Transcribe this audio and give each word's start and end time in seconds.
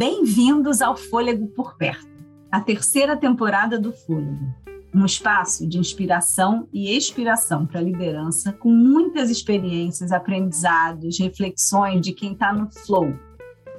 Bem-vindos 0.00 0.80
ao 0.80 0.96
Fôlego 0.96 1.46
por 1.48 1.76
Perto, 1.76 2.08
a 2.50 2.58
terceira 2.58 3.18
temporada 3.18 3.78
do 3.78 3.92
Fôlego. 3.92 4.46
Um 4.94 5.04
espaço 5.04 5.68
de 5.68 5.76
inspiração 5.76 6.66
e 6.72 6.96
expiração 6.96 7.66
para 7.66 7.80
a 7.80 7.82
liderança, 7.82 8.50
com 8.50 8.70
muitas 8.70 9.28
experiências, 9.28 10.10
aprendizados, 10.10 11.20
reflexões 11.20 12.00
de 12.00 12.14
quem 12.14 12.32
está 12.32 12.50
no 12.50 12.70
flow, 12.70 13.12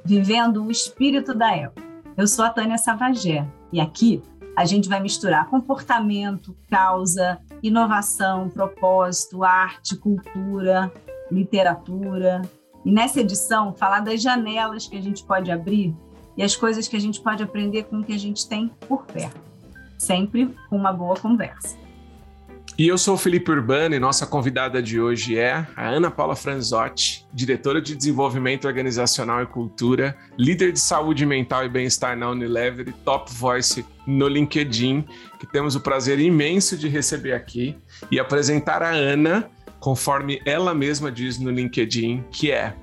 vivendo 0.04 0.62
o 0.62 0.70
espírito 0.70 1.34
da 1.34 1.56
época. 1.56 1.84
Eu 2.16 2.28
sou 2.28 2.44
a 2.44 2.50
Tânia 2.50 2.78
Savagé 2.78 3.44
e 3.72 3.80
aqui 3.80 4.22
a 4.56 4.64
gente 4.64 4.88
vai 4.88 5.00
misturar 5.00 5.50
comportamento, 5.50 6.56
causa, 6.70 7.40
inovação, 7.60 8.48
propósito, 8.48 9.42
arte, 9.42 9.96
cultura, 9.96 10.88
literatura, 11.32 12.42
e 12.84 12.92
nessa 12.92 13.20
edição, 13.20 13.74
falar 13.74 14.00
das 14.00 14.22
janelas 14.22 14.86
que 14.86 14.96
a 14.96 15.00
gente 15.00 15.24
pode 15.24 15.50
abrir 15.50 15.96
e 16.36 16.42
as 16.42 16.56
coisas 16.56 16.88
que 16.88 16.96
a 16.96 17.00
gente 17.00 17.20
pode 17.20 17.42
aprender 17.42 17.84
com 17.84 18.00
o 18.00 18.04
que 18.04 18.12
a 18.12 18.18
gente 18.18 18.48
tem 18.48 18.70
por 18.88 19.04
perto. 19.06 19.40
Sempre 19.98 20.54
com 20.68 20.76
uma 20.76 20.92
boa 20.92 21.16
conversa. 21.16 21.82
E 22.78 22.88
eu 22.88 22.96
sou 22.96 23.14
o 23.14 23.18
Felipe 23.18 23.50
Urbano 23.50 23.94
e 23.94 23.98
nossa 23.98 24.26
convidada 24.26 24.82
de 24.82 24.98
hoje 24.98 25.38
é 25.38 25.66
a 25.76 25.88
Ana 25.88 26.10
Paula 26.10 26.34
Franzotti, 26.34 27.26
diretora 27.30 27.82
de 27.82 27.94
Desenvolvimento 27.94 28.66
Organizacional 28.66 29.42
e 29.42 29.46
Cultura, 29.46 30.16
líder 30.38 30.72
de 30.72 30.80
saúde 30.80 31.26
mental 31.26 31.66
e 31.66 31.68
bem-estar 31.68 32.16
na 32.16 32.30
Unilever 32.30 32.88
e 32.88 32.92
top 32.92 33.30
voice 33.30 33.84
no 34.06 34.26
LinkedIn, 34.26 35.04
que 35.38 35.46
temos 35.46 35.76
o 35.76 35.80
prazer 35.80 36.18
imenso 36.18 36.74
de 36.76 36.88
receber 36.88 37.34
aqui 37.34 37.76
e 38.10 38.18
apresentar 38.18 38.82
a 38.82 38.90
Ana, 38.90 39.50
conforme 39.78 40.40
ela 40.46 40.74
mesma 40.74 41.12
diz 41.12 41.38
no 41.38 41.50
LinkedIn, 41.50 42.24
que 42.32 42.50
é 42.50 42.74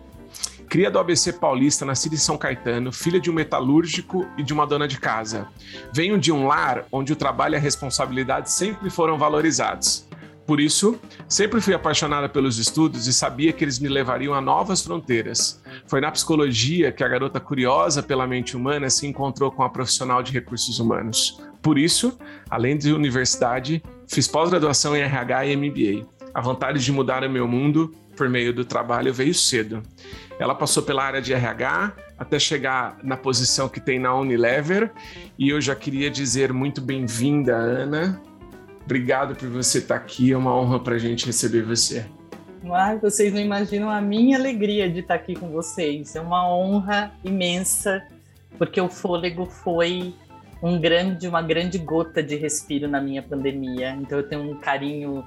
cria 0.70 0.92
do 0.92 1.00
ABC 1.00 1.34
paulista, 1.34 1.84
nascida 1.84 2.14
em 2.14 2.20
São 2.20 2.38
Caetano, 2.38 2.94
filha 2.94 3.20
de 3.20 3.30
um 3.32 3.34
metalúrgico 3.34 4.28
e 4.38 4.44
de 4.44 4.54
uma 4.54 4.68
dona 4.68 4.88
de 4.88 5.00
casa. 5.00 5.48
Venho 5.92 6.18
de 6.18 6.32
um 6.32 6.46
lar 6.46 6.86
onde 6.92 7.12
o 7.12 7.16
trabalho 7.16 7.56
e 7.56 7.58
a 7.58 7.60
responsabilidade 7.60 8.52
sempre 8.52 8.90
foram 8.92 9.18
valorizados. 9.18 10.08
Por 10.46 10.60
isso, 10.60 11.00
sempre 11.28 11.60
fui 11.60 11.74
apaixonada 11.74 12.30
pelos 12.30 12.58
estudos 12.58 13.08
e 13.08 13.14
sabia 13.14 13.52
que 13.52 13.64
eles 13.64 13.80
me 13.80 13.88
levariam 13.88 14.34
a 14.34 14.42
novas 14.42 14.82
fronteiras. 14.82 15.62
Foi 15.88 16.02
na 16.02 16.12
psicologia 16.12 16.92
que 16.92 17.04
a 17.04 17.08
garota 17.08 17.40
curiosa 17.40 18.02
pela 18.02 18.28
mente 18.28 18.56
humana 18.56 18.90
se 18.90 19.08
encontrou 19.08 19.52
com 19.52 19.64
a 19.64 19.70
profissional 19.70 20.22
de 20.22 20.32
recursos 20.32 20.80
humanos. 20.80 21.40
Por 21.62 21.78
isso, 21.78 22.18
além 22.50 22.78
de 22.78 22.94
universidade, 22.94 23.84
fiz 24.08 24.28
pós-graduação 24.28 24.96
em 24.96 25.02
RH 25.02 25.46
e 25.48 25.56
MBA. 25.56 26.08
A 26.34 26.42
vontade 26.42 26.84
de 26.84 26.92
mudar 26.92 27.24
o 27.24 27.30
meu 27.30 27.48
mundo 27.48 27.94
por 28.20 28.28
meio 28.28 28.52
do 28.54 28.66
trabalho 28.66 29.14
veio 29.14 29.34
cedo. 29.34 29.82
Ela 30.38 30.54
passou 30.54 30.84
pela 30.84 31.02
área 31.06 31.22
de 31.22 31.34
RH 31.34 31.94
até 32.18 32.38
chegar 32.38 32.98
na 33.02 33.16
posição 33.16 33.70
que 33.70 33.80
tem 33.80 33.98
na 33.98 34.14
Unilever 34.14 34.92
e 35.38 35.48
eu 35.48 35.62
já 35.62 35.74
queria 35.74 36.12
dizer 36.12 36.52
muito 36.52 36.82
bem-vinda, 36.82 37.56
Ana. 37.56 38.22
Obrigado 38.84 39.36
por 39.36 39.48
você 39.48 39.78
estar 39.78 39.96
aqui, 39.96 40.34
é 40.34 40.38
uma 40.38 40.54
honra 40.54 40.82
para 40.82 40.96
a 40.96 40.98
gente 40.98 41.26
receber 41.26 41.62
você. 41.62 42.06
Ai, 42.74 42.98
vocês 43.00 43.34
não 43.34 43.40
imaginam 43.40 43.90
a 43.90 44.02
minha 44.02 44.38
alegria 44.38 44.90
de 44.90 45.00
estar 45.00 45.14
aqui 45.14 45.34
com 45.34 45.50
vocês. 45.50 46.14
É 46.14 46.20
uma 46.20 46.46
honra 46.54 47.14
imensa, 47.24 48.06
porque 48.58 48.82
o 48.82 48.90
fôlego 48.90 49.46
foi 49.46 50.14
um 50.62 50.78
grande, 50.78 51.26
uma 51.26 51.42
grande 51.42 51.78
gota 51.78 52.22
de 52.22 52.36
respiro 52.36 52.86
na 52.86 53.00
minha 53.00 53.24
pandemia. 53.24 53.92
Então 53.92 54.18
eu 54.18 54.28
tenho 54.28 54.42
um 54.42 54.56
carinho 54.56 55.24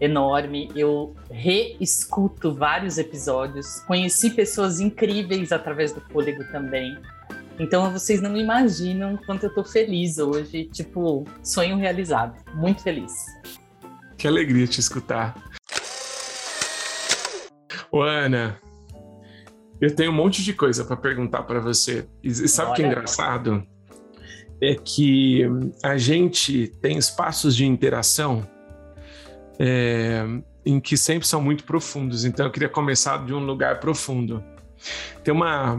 enorme. 0.00 0.70
Eu 0.74 1.14
reescuto 1.30 2.54
vários 2.54 2.98
episódios, 2.98 3.80
conheci 3.80 4.30
pessoas 4.30 4.80
incríveis 4.80 5.52
através 5.52 5.92
do 5.92 6.00
Fôlego 6.00 6.44
também. 6.50 6.96
Então 7.58 7.92
vocês 7.92 8.22
não 8.22 8.36
imaginam 8.36 9.18
quanto 9.26 9.44
eu 9.44 9.54
tô 9.54 9.62
feliz 9.62 10.18
hoje, 10.18 10.64
tipo, 10.64 11.24
sonho 11.42 11.76
realizado. 11.76 12.42
Muito 12.54 12.82
feliz. 12.82 13.12
Que 14.16 14.26
alegria 14.26 14.66
te 14.66 14.80
escutar. 14.80 15.34
Ô, 17.92 18.02
Ana, 18.02 18.58
eu 19.80 19.94
tenho 19.94 20.10
um 20.10 20.14
monte 20.14 20.42
de 20.42 20.54
coisa 20.54 20.84
para 20.84 20.96
perguntar 20.96 21.42
para 21.42 21.60
você. 21.60 22.08
E 22.22 22.32
sabe 22.32 22.70
o 22.70 22.74
que 22.74 22.82
é 22.82 22.86
engraçado? 22.86 23.62
É 24.62 24.74
que 24.74 25.42
a 25.82 25.96
gente 25.96 26.68
tem 26.80 26.96
espaços 26.96 27.56
de 27.56 27.66
interação 27.66 28.46
é, 29.62 30.24
em 30.64 30.80
que 30.80 30.96
sempre 30.96 31.28
são 31.28 31.42
muito 31.42 31.64
profundos. 31.64 32.24
Então 32.24 32.46
eu 32.46 32.50
queria 32.50 32.68
começar 32.68 33.24
de 33.26 33.34
um 33.34 33.44
lugar 33.44 33.78
profundo. 33.78 34.42
Tem 35.22 35.34
uma 35.34 35.78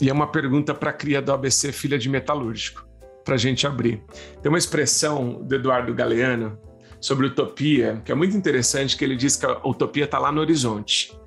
e 0.00 0.08
é 0.08 0.12
uma 0.12 0.26
pergunta 0.26 0.74
para 0.74 0.90
a 0.90 0.92
cria 0.92 1.20
do 1.20 1.32
ABC 1.32 1.72
Filha 1.72 1.98
de 1.98 2.08
Metalúrgico, 2.08 2.86
para 3.24 3.34
a 3.34 3.38
gente 3.38 3.66
abrir. 3.66 4.02
Tem 4.42 4.48
uma 4.50 4.58
expressão 4.58 5.42
do 5.42 5.54
Eduardo 5.54 5.92
Galeano 5.94 6.58
sobre 6.98 7.26
utopia 7.26 8.00
que 8.02 8.10
é 8.10 8.14
muito 8.14 8.34
interessante, 8.34 8.96
que 8.96 9.04
ele 9.04 9.16
diz 9.16 9.36
que 9.36 9.44
a 9.44 9.60
utopia 9.66 10.04
está 10.04 10.18
lá 10.18 10.32
no 10.32 10.40
horizonte. 10.40 11.18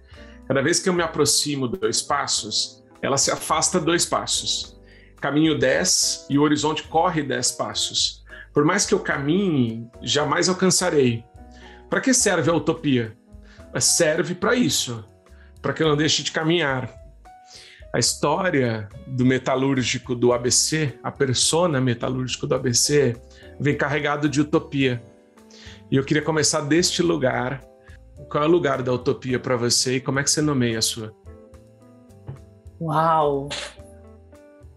Cada 0.47 0.63
vez 0.63 0.79
que 0.79 0.89
eu 0.89 0.93
me 0.93 1.03
aproximo 1.03 1.67
dois 1.67 2.01
passos, 2.01 2.83
ela 3.03 3.17
se 3.17 3.29
afasta 3.29 3.79
dois 3.79 4.05
passos. 4.05 4.79
Caminho 5.21 5.57
dez 5.57 6.25
e 6.29 6.39
o 6.39 6.41
horizonte 6.41 6.83
corre 6.83 7.21
dez 7.21 7.51
passos. 7.51 8.23
Por 8.51 8.65
mais 8.65 8.85
que 8.85 8.93
eu 8.93 8.99
caminhe, 8.99 9.87
jamais 10.01 10.49
alcançarei. 10.49 11.23
Para 11.89 12.01
que 12.01 12.13
serve 12.13 12.51
a 12.51 12.53
utopia? 12.53 13.17
Serve 13.79 14.35
para 14.35 14.53
isso, 14.53 15.03
para 15.61 15.73
que 15.73 15.81
eu 15.81 15.87
não 15.87 15.97
deixe 15.97 16.21
de 16.21 16.31
caminhar. 16.31 16.93
A 17.91 17.97
história 17.97 18.87
do 19.07 19.25
metalúrgico 19.25 20.13
do 20.13 20.31
ABC, 20.31 20.99
a 21.01 21.11
persona 21.11 21.81
metalúrgico 21.81 22.45
do 22.45 22.53
ABC, 22.53 23.15
vem 23.59 23.75
carregado 23.75 24.29
de 24.29 24.39
utopia. 24.39 25.01
E 25.89 25.95
eu 25.95 26.05
queria 26.05 26.21
começar 26.21 26.61
deste 26.61 27.01
lugar. 27.01 27.61
Qual 28.29 28.43
é 28.43 28.47
o 28.47 28.49
lugar 28.49 28.83
da 28.83 28.93
utopia 28.93 29.39
para 29.39 29.55
você 29.55 29.95
e 29.95 30.01
como 30.01 30.19
é 30.19 30.23
que 30.23 30.29
você 30.29 30.41
nomeia 30.41 30.77
a 30.77 30.83
sua? 30.83 31.11
Uau! 32.79 33.49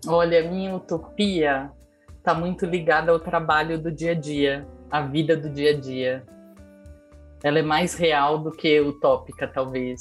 Olha, 0.07 0.51
minha 0.51 0.75
utopia 0.75 1.71
está 2.17 2.33
muito 2.33 2.65
ligada 2.65 3.13
ao 3.13 3.21
trabalho 3.21 3.79
do 3.79 3.93
dia 3.93 4.13
a 4.13 4.15
dia, 4.15 4.67
à 4.91 5.03
vida 5.03 5.37
do 5.37 5.51
dia 5.51 5.73
a 5.73 5.79
dia 5.79 6.25
ela 7.43 7.59
é 7.59 7.63
mais 7.63 7.95
real 7.95 8.39
do 8.39 8.51
que 8.51 8.81
utópica, 8.81 9.47
talvez. 9.49 10.01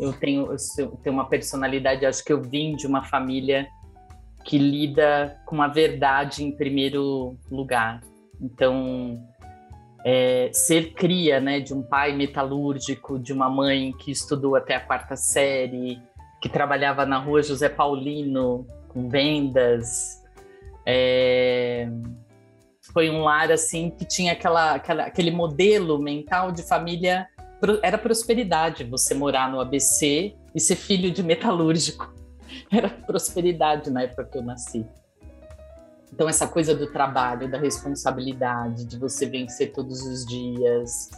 Eu 0.00 0.12
tenho, 0.12 0.48
eu 0.78 0.88
tenho 1.02 1.14
uma 1.14 1.28
personalidade, 1.28 2.04
acho 2.04 2.24
que 2.24 2.32
eu 2.32 2.40
vim 2.40 2.74
de 2.74 2.86
uma 2.86 3.04
família 3.04 3.68
que 4.44 4.58
lida 4.58 5.40
com 5.46 5.62
a 5.62 5.68
verdade 5.68 6.44
em 6.44 6.50
primeiro 6.50 7.36
lugar. 7.50 8.00
Então, 8.40 9.22
é, 10.04 10.50
ser 10.52 10.94
cria 10.94 11.40
né, 11.40 11.60
de 11.60 11.72
um 11.72 11.82
pai 11.82 12.12
metalúrgico, 12.12 13.18
de 13.18 13.32
uma 13.32 13.48
mãe 13.48 13.92
que 13.92 14.10
estudou 14.10 14.56
até 14.56 14.74
a 14.74 14.80
quarta 14.80 15.14
série, 15.14 16.00
que 16.40 16.48
trabalhava 16.48 17.06
na 17.06 17.18
rua 17.18 17.42
José 17.42 17.68
Paulino 17.68 18.66
com 18.88 19.08
vendas, 19.08 20.20
é, 20.84 21.88
foi 22.92 23.10
um 23.10 23.22
lar 23.22 23.50
assim 23.50 23.90
que 23.90 24.04
tinha 24.04 24.32
aquela, 24.32 24.74
aquela, 24.74 25.04
aquele 25.04 25.30
modelo 25.30 25.98
mental 25.98 26.52
de 26.52 26.62
família 26.62 27.26
era 27.82 27.96
prosperidade 27.96 28.84
você 28.84 29.14
morar 29.14 29.50
no 29.50 29.60
ABC 29.60 30.34
e 30.54 30.60
ser 30.60 30.76
filho 30.76 31.10
de 31.10 31.22
metalúrgico. 31.22 32.12
Era 32.70 32.88
prosperidade 32.88 33.88
na 33.88 34.02
época 34.02 34.24
que 34.24 34.36
eu 34.36 34.42
nasci. 34.42 34.84
Então 36.12 36.28
essa 36.28 36.46
coisa 36.46 36.74
do 36.74 36.88
trabalho 36.88 37.48
da 37.48 37.58
responsabilidade 37.58 38.84
de 38.84 38.98
você 38.98 39.26
vencer 39.26 39.72
todos 39.72 40.02
os 40.02 40.26
dias 40.26 41.10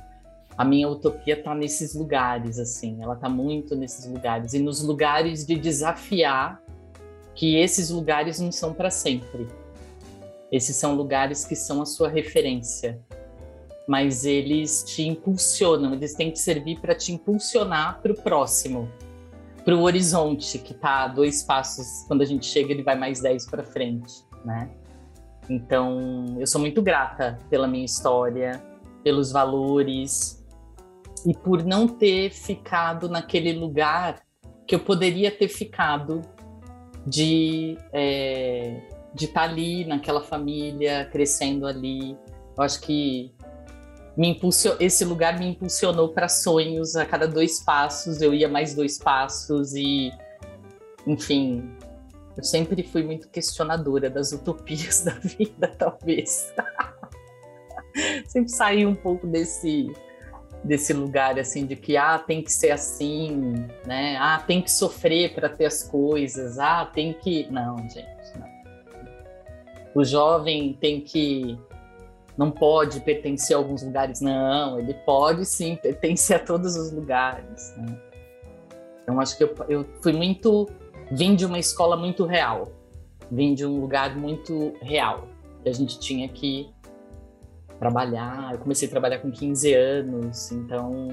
a 0.56 0.64
minha 0.64 0.88
utopia 0.88 1.34
está 1.34 1.54
nesses 1.54 1.94
lugares 1.94 2.58
assim. 2.58 3.02
Ela 3.02 3.14
está 3.14 3.28
muito 3.28 3.75
nesses 3.75 4.06
lugares. 4.06 4.54
E 4.54 4.58
nos 4.58 4.82
lugares 4.82 5.44
de 5.44 5.56
desafiar 5.56 6.62
que 7.34 7.56
esses 7.56 7.90
lugares 7.90 8.38
não 8.38 8.52
são 8.52 8.72
para 8.72 8.90
sempre 8.90 9.49
esses 10.50 10.76
são 10.76 10.94
lugares 10.94 11.44
que 11.44 11.56
são 11.56 11.82
a 11.82 11.87
sua 11.87 12.08
referência, 12.08 13.00
mas 13.87 14.25
eles 14.25 14.82
te 14.85 15.06
impulsionam, 15.06 15.93
eles 15.93 16.14
têm 16.14 16.31
que 16.31 16.38
servir 16.38 16.81
para 16.81 16.94
te 16.94 17.12
impulsionar 17.12 18.00
para 18.00 18.12
o 18.12 18.14
próximo, 18.14 18.91
para 19.64 19.75
o 19.75 19.82
horizonte 19.82 20.58
que 20.58 20.73
está 20.73 21.06
dois 21.08 21.43
passos. 21.43 22.05
Quando 22.06 22.23
a 22.23 22.25
gente 22.25 22.46
chega, 22.46 22.73
ele 22.73 22.82
vai 22.82 22.96
mais 22.96 23.20
dez 23.20 23.46
para 23.46 23.62
frente, 23.62 24.25
né? 24.44 24.70
Então, 25.49 26.37
eu 26.38 26.47
sou 26.47 26.61
muito 26.61 26.81
grata 26.81 27.38
pela 27.50 27.67
minha 27.67 27.85
história, 27.85 28.62
pelos 29.02 29.31
valores 29.31 30.43
e 31.26 31.35
por 31.35 31.62
não 31.64 31.87
ter 31.87 32.31
ficado 32.31 33.08
naquele 33.08 33.52
lugar 33.52 34.23
que 34.67 34.75
eu 34.75 34.81
poderia 34.81 35.31
ter 35.31 35.49
ficado 35.49 36.23
de 37.06 37.76
é, 37.93 38.81
de 39.14 39.26
estar 39.26 39.43
tá 39.43 39.49
ali 39.49 39.84
naquela 39.84 40.20
família, 40.20 41.08
crescendo 41.11 41.66
ali. 41.66 42.16
Eu 42.56 42.62
acho 42.62 42.81
que 42.81 43.32
me 44.16 44.28
impulsion... 44.28 44.76
esse 44.81 45.05
lugar 45.05 45.38
me 45.38 45.46
impulsionou 45.46 46.08
para 46.08 46.28
sonhos. 46.28 46.96
A 46.96 47.06
cada 47.06 47.26
dois 47.28 47.62
passos 47.62 48.20
eu 48.20 48.34
ia 48.34 48.49
mais 48.49 48.75
dois 48.75 48.99
passos 48.99 49.75
e, 49.75 50.11
enfim, 51.06 51.70
Eu 52.37 52.43
sempre 52.43 52.82
fui 52.82 53.05
muito 53.05 53.28
questionadora 53.28 54.11
das 54.11 54.32
utopias 54.32 55.02
da 55.06 55.12
vida, 55.12 55.69
talvez. 55.78 56.52
sempre 58.26 58.50
saí 58.50 58.84
um 58.84 58.94
pouco 58.94 59.26
desse 59.26 59.93
desse 60.64 60.94
lugar 60.94 61.38
assim 61.38 61.66
de 61.66 61.76
que 61.76 61.94
ah 61.94 62.19
tem 62.19 62.43
que 62.43 62.50
ser 62.50 62.70
assim 62.70 63.66
né 63.87 64.16
ah 64.16 64.43
tem 64.46 64.62
que 64.62 64.72
sofrer 64.72 65.34
para 65.34 65.46
ter 65.46 65.66
as 65.66 65.82
coisas 65.82 66.58
ah 66.58 66.87
tem 66.87 67.12
que 67.12 67.46
não 67.52 67.76
gente 67.76 68.38
não. 68.38 68.53
O 69.94 70.05
jovem 70.05 70.75
tem 70.75 71.00
que 71.00 71.58
não 72.37 72.50
pode 72.50 73.00
pertencer 73.00 73.56
a 73.56 73.58
alguns 73.58 73.82
lugares 73.82 74.20
não 74.20 74.79
ele 74.79 74.94
pode 74.94 75.44
sim 75.44 75.76
pertencer 75.76 76.37
a 76.37 76.41
todos 76.41 76.76
os 76.76 76.93
lugares 76.93 77.75
né? 77.76 77.99
então 79.02 79.20
acho 79.20 79.37
que 79.37 79.44
eu, 79.44 79.55
eu 79.69 79.87
fui 80.00 80.12
muito 80.12 80.69
vim 81.12 81.35
de 81.35 81.46
uma 81.46 81.58
escola 81.58 81.96
muito 81.96 82.25
real 82.25 82.73
vim 83.31 83.55
de 83.55 83.64
um 83.64 83.81
lugar 83.81 84.17
muito 84.17 84.75
real 84.81 85.29
que 85.62 85.69
a 85.69 85.73
gente 85.73 85.99
tinha 85.99 86.29
que 86.29 86.75
trabalhar. 87.79 88.52
Eu 88.52 88.58
comecei 88.58 88.88
a 88.88 88.90
trabalhar 88.90 89.19
com 89.19 89.31
15 89.31 89.75
anos, 89.75 90.50
então, 90.52 91.08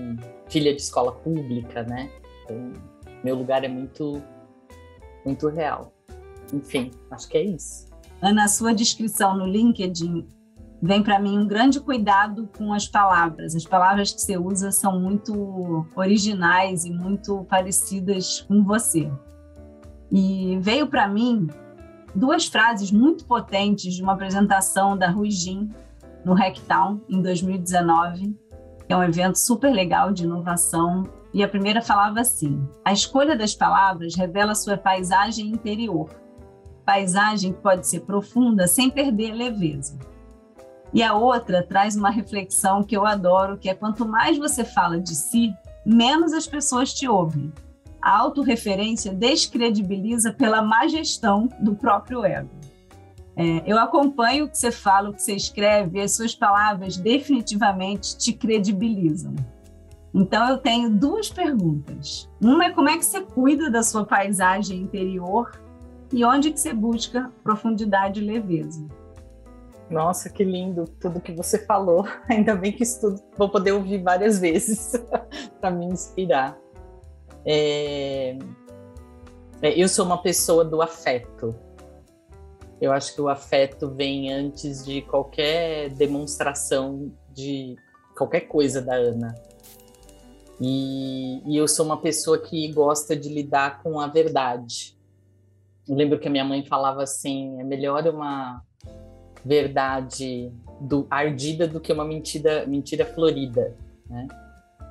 filha 0.47 0.73
de 0.73 0.81
escola 0.81 1.11
pública, 1.11 1.83
né? 1.83 2.09
Então, 2.43 2.71
meu 3.23 3.35
lugar 3.35 3.63
é 3.63 3.67
muito, 3.67 4.21
muito 5.25 5.49
real. 5.49 5.93
Enfim, 6.53 6.91
acho 7.09 7.27
que 7.27 7.37
é 7.37 7.43
isso. 7.43 7.90
Ana, 8.21 8.43
a 8.43 8.47
sua 8.47 8.73
descrição 8.73 9.35
no 9.35 9.45
LinkedIn 9.45 10.27
vem 10.81 11.01
para 11.01 11.19
mim 11.19 11.39
um 11.39 11.47
grande 11.47 11.79
cuidado 11.79 12.49
com 12.57 12.71
as 12.73 12.87
palavras. 12.87 13.55
As 13.55 13.65
palavras 13.65 14.11
que 14.11 14.21
você 14.21 14.37
usa 14.37 14.71
são 14.71 14.99
muito 14.99 15.87
originais 15.95 16.85
e 16.85 16.91
muito 16.91 17.43
parecidas 17.45 18.41
com 18.41 18.63
você. 18.63 19.11
E 20.11 20.57
veio 20.59 20.87
para 20.87 21.07
mim 21.07 21.47
duas 22.13 22.45
frases 22.45 22.91
muito 22.91 23.25
potentes 23.25 23.93
de 23.93 24.03
uma 24.03 24.13
apresentação 24.13 24.97
da 24.97 25.09
Rui 25.09 25.31
Jin, 25.31 25.69
no 26.23 26.33
Hacktown 26.33 27.01
em 27.09 27.21
2019, 27.21 28.37
que 28.85 28.93
é 28.93 28.97
um 28.97 29.03
evento 29.03 29.37
super 29.37 29.71
legal 29.71 30.11
de 30.11 30.23
inovação. 30.23 31.03
E 31.33 31.43
a 31.43 31.47
primeira 31.47 31.81
falava 31.81 32.19
assim: 32.19 32.67
a 32.83 32.91
escolha 32.91 33.35
das 33.35 33.55
palavras 33.55 34.15
revela 34.15 34.53
sua 34.53 34.77
paisagem 34.77 35.47
interior, 35.47 36.09
paisagem 36.91 37.53
pode 37.53 37.87
ser 37.87 38.01
profunda 38.01 38.67
sem 38.67 38.89
perder 38.89 39.31
a 39.31 39.35
leveza. 39.35 39.97
E 40.93 41.01
a 41.01 41.13
outra 41.13 41.63
traz 41.63 41.95
uma 41.95 42.09
reflexão 42.09 42.83
que 42.83 42.97
eu 42.97 43.05
adoro, 43.05 43.57
que 43.57 43.69
é 43.69 43.73
quanto 43.73 44.05
mais 44.05 44.37
você 44.37 44.65
fala 44.65 44.99
de 44.99 45.15
si, 45.15 45.53
menos 45.85 46.33
as 46.33 46.45
pessoas 46.45 46.93
te 46.93 47.07
ouvem. 47.07 47.49
A 48.01 48.17
autorreferência 48.19 49.13
descredibiliza 49.13 50.33
pela 50.33 50.61
má 50.61 50.85
gestão 50.85 51.47
do 51.61 51.75
próprio 51.75 52.25
ego. 52.25 52.49
É, 53.37 53.63
eu 53.65 53.79
acompanho 53.79 54.45
o 54.45 54.49
que 54.49 54.57
você 54.57 54.69
fala, 54.69 55.11
o 55.11 55.13
que 55.13 55.21
você 55.21 55.33
escreve, 55.33 55.97
e 55.97 56.01
as 56.01 56.13
suas 56.13 56.35
palavras 56.35 56.97
definitivamente 56.97 58.17
te 58.17 58.33
credibilizam. 58.33 59.33
Então, 60.13 60.49
eu 60.49 60.57
tenho 60.57 60.89
duas 60.89 61.29
perguntas. 61.29 62.29
Uma 62.41 62.65
é 62.65 62.71
como 62.71 62.89
é 62.89 62.97
que 62.97 63.05
você 63.05 63.21
cuida 63.21 63.71
da 63.71 63.81
sua 63.81 64.05
paisagem 64.05 64.81
interior 64.81 65.49
e 66.11 66.25
onde 66.25 66.51
que 66.51 66.59
você 66.59 66.73
busca 66.73 67.31
profundidade 67.43 68.21
e 68.21 68.25
leveza. 68.25 68.85
Nossa, 69.89 70.29
que 70.29 70.43
lindo 70.43 70.85
tudo 70.99 71.19
que 71.19 71.33
você 71.33 71.65
falou. 71.65 72.05
Ainda 72.29 72.55
bem 72.55 72.71
que 72.71 72.83
isso 72.83 73.01
tudo 73.01 73.21
vou 73.37 73.49
poder 73.49 73.73
ouvir 73.73 74.01
várias 74.01 74.39
vezes 74.39 74.93
para 75.59 75.71
me 75.71 75.85
inspirar. 75.85 76.57
É... 77.45 78.37
É, 79.61 79.79
eu 79.79 79.87
sou 79.87 80.05
uma 80.05 80.21
pessoa 80.21 80.65
do 80.65 80.81
afeto. 80.81 81.55
Eu 82.79 82.91
acho 82.91 83.13
que 83.13 83.21
o 83.21 83.29
afeto 83.29 83.91
vem 83.91 84.33
antes 84.33 84.83
de 84.83 85.03
qualquer 85.03 85.89
demonstração 85.91 87.11
de 87.31 87.75
qualquer 88.17 88.41
coisa 88.41 88.81
da 88.81 88.95
Ana. 88.95 89.35
E, 90.59 91.41
e, 91.45 91.57
eu 91.57 91.67
sou 91.67 91.85
uma 91.85 91.97
pessoa 91.97 92.39
que 92.39 92.71
gosta 92.71 93.15
de 93.15 93.29
lidar 93.29 93.81
com 93.83 93.99
a 93.99 94.07
verdade. 94.07 94.97
Eu 95.91 95.97
lembro 95.97 96.17
que 96.17 96.27
a 96.27 96.31
minha 96.31 96.45
mãe 96.45 96.65
falava 96.65 97.03
assim: 97.03 97.59
é 97.59 97.63
melhor 97.63 98.07
uma 98.07 98.63
verdade 99.45 100.51
do, 100.79 101.05
ardida 101.09 101.67
do 101.67 101.79
que 101.79 101.93
uma 101.93 102.05
mentira, 102.05 102.65
mentira 102.65 103.05
florida. 103.05 103.75
Né? 104.09 104.27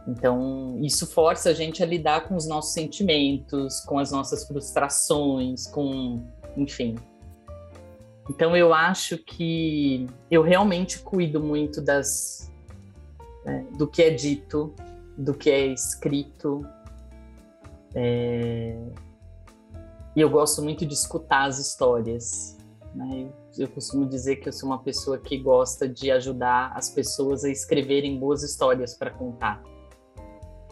Então, 0.07 0.79
isso 0.81 1.07
força 1.07 1.51
a 1.51 1.55
gente 1.55 1.83
a 1.83 1.87
lidar 1.87 2.29
com 2.29 2.37
os 2.37 2.47
nossos 2.47 2.73
sentimentos, 2.73 3.81
com 3.81 3.99
as 3.99 4.13
nossas 4.13 4.47
frustrações, 4.47 5.67
com, 5.67 6.23
enfim, 6.57 6.97
então 8.31 8.57
eu 8.57 8.73
acho 8.73 9.19
que 9.19 10.07
eu 10.31 10.41
realmente 10.41 11.01
cuido 11.01 11.41
muito 11.41 11.83
das 11.83 12.49
é, 13.45 13.65
do 13.77 13.89
que 13.89 14.05
é 14.05 14.11
dito, 14.11 14.73
do 15.19 15.35
que 15.35 15.51
é 15.51 15.67
escrito. 15.67 16.65
É, 17.93 18.79
e 20.15 20.21
eu 20.21 20.29
gosto 20.29 20.63
muito 20.63 20.85
de 20.85 20.95
escutar 20.95 21.45
as 21.45 21.59
histórias. 21.59 22.57
Né? 22.95 23.29
Eu 23.57 23.69
costumo 23.69 24.07
dizer 24.07 24.37
que 24.37 24.49
eu 24.49 24.53
sou 24.53 24.69
uma 24.69 24.83
pessoa 24.83 25.19
que 25.19 25.39
gosta 25.39 25.89
de 25.89 26.11
ajudar 26.11 26.73
as 26.75 26.91
pessoas 26.91 27.45
a 27.45 27.51
escreverem 27.51 28.19
boas 28.19 28.43
histórias 28.43 28.95
para 28.95 29.11
contar. 29.11 29.63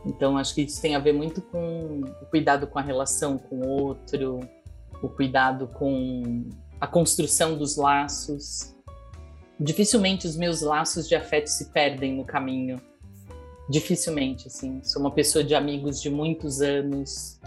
Então 0.05 0.37
acho 0.39 0.55
que 0.55 0.63
isso 0.63 0.81
tem 0.81 0.95
a 0.97 0.99
ver 0.99 1.13
muito 1.13 1.43
com 1.43 2.01
o 2.23 2.27
cuidado 2.27 2.67
com 2.67 2.79
a 2.79 2.83
relação 2.83 3.39
com 3.39 3.57
o 3.57 3.69
outro, 3.69 4.41
o 5.03 5.09
cuidado 5.09 5.69
com 5.69 6.45
a 6.81 6.87
construção 6.87 7.57
dos 7.57 7.77
laços. 7.77 8.75
Dificilmente 9.59 10.27
os 10.27 10.37
meus 10.37 10.61
laços 10.61 11.09
de 11.09 11.15
afeto 11.15 11.49
se 11.49 11.71
perdem 11.73 12.17
no 12.17 12.25
caminho. 12.25 12.81
Dificilmente, 13.69 14.47
assim. 14.47 14.81
Sou 14.83 15.03
uma 15.03 15.11
pessoa 15.11 15.45
de 15.45 15.55
amigos 15.55 16.01
de 16.01 16.09
muitos 16.09 16.63
anos. 16.63 17.39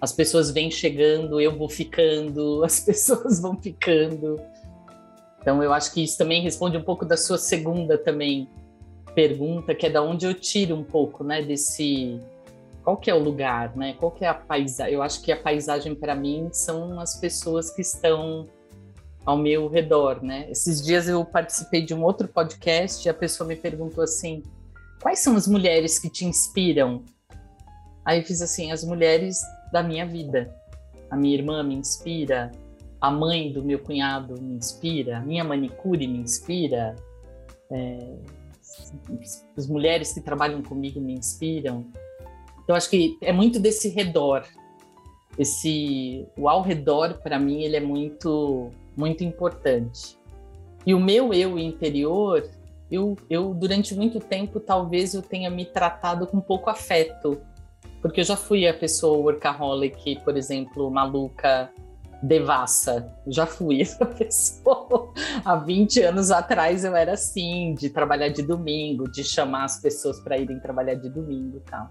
As 0.00 0.12
pessoas 0.12 0.50
vêm 0.50 0.70
chegando, 0.70 1.40
eu 1.40 1.56
vou 1.56 1.68
ficando, 1.68 2.62
as 2.64 2.80
pessoas 2.80 3.40
vão 3.40 3.60
ficando. 3.60 4.40
Então 5.40 5.62
eu 5.62 5.72
acho 5.72 5.92
que 5.92 6.02
isso 6.02 6.16
também 6.16 6.42
responde 6.42 6.76
um 6.76 6.82
pouco 6.82 7.04
da 7.04 7.16
sua 7.16 7.38
segunda 7.38 7.98
também 7.98 8.48
pergunta, 9.14 9.74
que 9.74 9.86
é 9.86 9.90
da 9.90 10.02
onde 10.02 10.26
eu 10.26 10.34
tiro 10.34 10.74
um 10.74 10.82
pouco, 10.82 11.22
né, 11.22 11.40
desse 11.42 12.18
qual 12.84 12.98
que 12.98 13.10
é 13.10 13.14
o 13.14 13.18
lugar, 13.18 13.74
né? 13.74 13.94
Qual 13.94 14.12
que 14.12 14.26
é 14.26 14.28
a 14.28 14.34
paisagem? 14.34 14.92
Eu 14.92 15.02
acho 15.02 15.22
que 15.22 15.32
a 15.32 15.36
paisagem 15.40 15.94
para 15.94 16.14
mim 16.14 16.50
são 16.52 17.00
as 17.00 17.18
pessoas 17.18 17.70
que 17.70 17.80
estão 17.80 18.46
ao 19.24 19.38
meu 19.38 19.68
redor, 19.68 20.22
né? 20.22 20.46
Esses 20.50 20.82
dias 20.82 21.08
eu 21.08 21.24
participei 21.24 21.80
de 21.80 21.94
um 21.94 22.04
outro 22.04 22.28
podcast 22.28 23.06
e 23.06 23.10
a 23.10 23.14
pessoa 23.14 23.48
me 23.48 23.56
perguntou 23.56 24.04
assim: 24.04 24.42
quais 25.00 25.20
são 25.20 25.34
as 25.34 25.48
mulheres 25.48 25.98
que 25.98 26.10
te 26.10 26.26
inspiram? 26.26 27.02
Aí 28.04 28.18
eu 28.20 28.24
fiz 28.24 28.42
assim: 28.42 28.70
as 28.70 28.84
mulheres 28.84 29.40
da 29.74 29.82
minha 29.82 30.06
vida. 30.06 30.54
A 31.10 31.16
minha 31.16 31.34
irmã 31.34 31.60
me 31.64 31.74
inspira, 31.74 32.52
a 33.00 33.10
mãe 33.10 33.52
do 33.52 33.60
meu 33.60 33.80
cunhado 33.80 34.40
me 34.40 34.54
inspira, 34.54 35.18
a 35.18 35.20
minha 35.20 35.42
manicure 35.42 36.06
me 36.06 36.18
inspira, 36.18 36.94
é, 37.72 38.14
as 39.56 39.66
mulheres 39.66 40.12
que 40.12 40.20
trabalham 40.20 40.62
comigo 40.62 41.00
me 41.00 41.14
inspiram. 41.14 41.86
Então 42.62 42.76
acho 42.76 42.88
que 42.88 43.18
é 43.20 43.32
muito 43.32 43.58
desse 43.58 43.88
redor. 43.88 44.44
Esse 45.36 46.24
o 46.38 46.48
ao 46.48 46.62
redor 46.62 47.14
para 47.14 47.36
mim 47.36 47.62
ele 47.62 47.76
é 47.76 47.80
muito 47.80 48.70
muito 48.96 49.24
importante. 49.24 50.16
E 50.86 50.94
o 50.94 51.00
meu 51.00 51.34
eu 51.34 51.58
interior, 51.58 52.48
eu, 52.88 53.16
eu 53.28 53.52
durante 53.52 53.92
muito 53.92 54.20
tempo 54.20 54.60
talvez 54.60 55.14
eu 55.14 55.22
tenha 55.22 55.50
me 55.50 55.64
tratado 55.64 56.28
com 56.28 56.40
pouco 56.40 56.70
afeto, 56.70 57.40
porque 58.04 58.20
eu 58.20 58.24
já 58.24 58.36
fui 58.36 58.68
a 58.68 58.74
pessoa 58.74 59.16
workaholic, 59.16 60.22
por 60.22 60.36
exemplo, 60.36 60.90
maluca, 60.90 61.72
devassa. 62.22 63.10
Já 63.26 63.46
fui 63.46 63.80
essa 63.80 64.04
pessoa. 64.04 65.10
Há 65.42 65.56
20 65.56 66.02
anos 66.02 66.30
atrás 66.30 66.84
eu 66.84 66.94
era 66.94 67.14
assim, 67.14 67.72
de 67.72 67.88
trabalhar 67.88 68.28
de 68.28 68.42
domingo, 68.42 69.10
de 69.10 69.24
chamar 69.24 69.64
as 69.64 69.80
pessoas 69.80 70.20
para 70.20 70.36
irem 70.36 70.60
trabalhar 70.60 70.96
de 70.96 71.08
domingo 71.08 71.56
e 71.56 71.60
tal. 71.60 71.90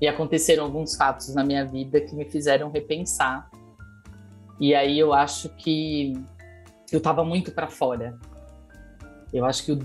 E 0.00 0.08
aconteceram 0.08 0.64
alguns 0.64 0.96
fatos 0.96 1.32
na 1.32 1.44
minha 1.44 1.64
vida 1.64 2.00
que 2.00 2.12
me 2.16 2.24
fizeram 2.24 2.68
repensar 2.72 3.48
e 4.58 4.74
aí 4.74 4.98
eu 4.98 5.12
acho 5.12 5.48
que 5.50 6.14
eu 6.90 6.98
estava 6.98 7.24
muito 7.24 7.52
para 7.52 7.68
fora. 7.68 8.18
Eu 9.32 9.44
acho 9.44 9.64
que 9.64 9.78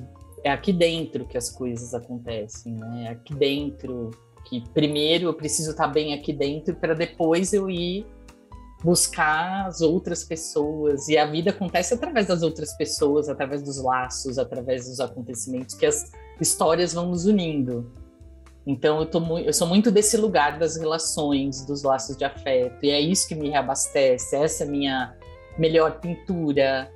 é 0.43 0.49
aqui 0.49 0.73
dentro 0.73 1.23
que 1.27 1.37
as 1.37 1.51
coisas 1.51 1.93
acontecem, 1.93 2.73
né? 2.73 3.03
É 3.03 3.09
aqui 3.09 3.35
dentro 3.35 4.09
que 4.51 4.61
primeiro 4.73 5.29
eu 5.29 5.33
preciso 5.33 5.71
estar 5.71 5.87
tá 5.87 5.89
bem 5.89 6.13
aqui 6.13 6.33
dentro 6.33 6.75
para 6.75 6.93
depois 6.93 7.53
eu 7.53 7.69
ir 7.69 8.05
buscar 8.83 9.67
as 9.67 9.79
outras 9.79 10.25
pessoas. 10.25 11.07
E 11.07 11.17
a 11.17 11.25
vida 11.25 11.51
acontece 11.51 11.93
através 11.93 12.27
das 12.27 12.43
outras 12.43 12.73
pessoas, 12.73 13.29
através 13.29 13.63
dos 13.63 13.81
laços, 13.81 14.37
através 14.37 14.89
dos 14.89 14.99
acontecimentos 14.99 15.73
que 15.73 15.85
as 15.85 16.11
histórias 16.39 16.93
vão 16.93 17.07
nos 17.07 17.25
unindo. 17.25 17.89
Então 18.67 18.99
eu, 18.99 19.05
tô 19.05 19.39
eu 19.39 19.53
sou 19.53 19.67
muito 19.67 19.89
desse 19.89 20.17
lugar 20.17 20.59
das 20.59 20.75
relações, 20.75 21.65
dos 21.65 21.81
laços 21.81 22.17
de 22.17 22.25
afeto, 22.25 22.85
e 22.85 22.91
é 22.91 22.99
isso 22.99 23.27
que 23.27 23.35
me 23.35 23.49
reabastece, 23.49 24.35
essa 24.35 24.63
é 24.63 24.67
a 24.67 24.69
minha 24.69 25.15
melhor 25.57 25.99
pintura, 25.99 26.91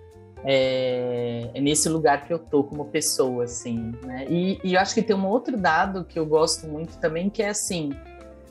é, 0.46 1.50
é, 1.54 1.60
nesse 1.60 1.90
lugar 1.90 2.25
que 2.25 2.32
eu 2.34 2.38
tô 2.38 2.64
como 2.64 2.86
pessoa, 2.86 3.46
assim, 3.46 3.94
né? 4.04 4.25
E, 4.30 4.60
e, 4.64 4.75
eu 4.75 4.80
acho 4.80 4.94
que 4.94 5.02
tem 5.02 5.16
um 5.16 5.28
outro 5.28 5.58
dado 5.58 6.06
que 6.06 6.20
eu 6.20 6.25
gosto 6.25 6.68
muito 6.68 6.98
também, 7.00 7.30
que 7.30 7.42
é 7.42 7.50
assim, 7.50 7.92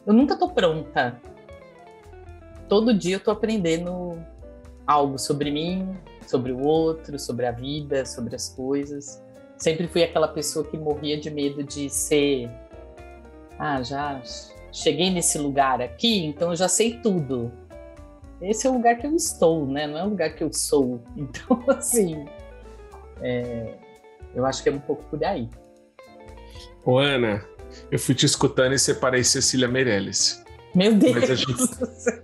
eu 0.05 0.13
nunca 0.13 0.37
tô 0.37 0.49
pronta. 0.49 1.21
Todo 2.69 2.93
dia 2.93 3.17
eu 3.17 3.21
tô 3.21 3.31
aprendendo 3.31 4.19
algo 4.87 5.19
sobre 5.19 5.51
mim, 5.51 5.97
sobre 6.27 6.51
o 6.51 6.61
outro, 6.63 7.19
sobre 7.19 7.47
a 7.47 7.53
vida, 7.53 8.05
sobre 8.05 8.35
as 8.35 8.49
coisas. 8.49 9.23
Sempre 9.57 9.87
fui 9.87 10.03
aquela 10.03 10.27
pessoa 10.27 10.65
que 10.65 10.77
morria 10.77 11.17
de 11.17 11.31
medo 11.31 11.63
de 11.63 11.89
ser 11.89 12.51
ah, 13.59 13.83
já 13.83 14.21
cheguei 14.73 15.11
nesse 15.11 15.39
lugar 15.39 15.81
aqui, 15.81 16.25
então 16.27 16.51
eu 16.51 16.57
já 16.57 16.69
sei 16.69 16.99
tudo. 16.99 17.53
Esse 18.41 18.67
é 18.67 18.71
o 18.71 18.75
lugar 18.75 18.97
que 18.97 19.07
eu 19.07 19.15
estou, 19.15 19.67
né? 19.67 19.87
Não 19.87 19.99
é 19.99 20.05
o 20.05 20.09
lugar 20.11 20.35
que 20.35 20.43
eu 20.43 20.53
sou. 20.53 21.03
Então, 21.17 21.65
assim, 21.69 22.25
é, 23.21 23.75
eu 24.35 24.45
acho 24.45 24.63
que 24.63 24.69
é 24.69 24.73
um 24.73 24.81
pouco 24.81 25.05
por 25.05 25.23
aí. 25.25 25.49
Ô, 26.85 26.99
Ana, 26.99 27.45
eu 27.91 27.99
fui 27.99 28.15
te 28.15 28.27
escutando 28.27 28.75
e 28.75 28.79
separei 28.79 29.25
Cecília 29.25 29.69
Meirelles. 29.69 30.43
Meu 30.75 30.95
Deus 30.95 31.15
mas 31.15 31.31
a, 31.31 31.35
gente, 31.35 31.53
do 31.53 31.67
céu. 31.67 32.23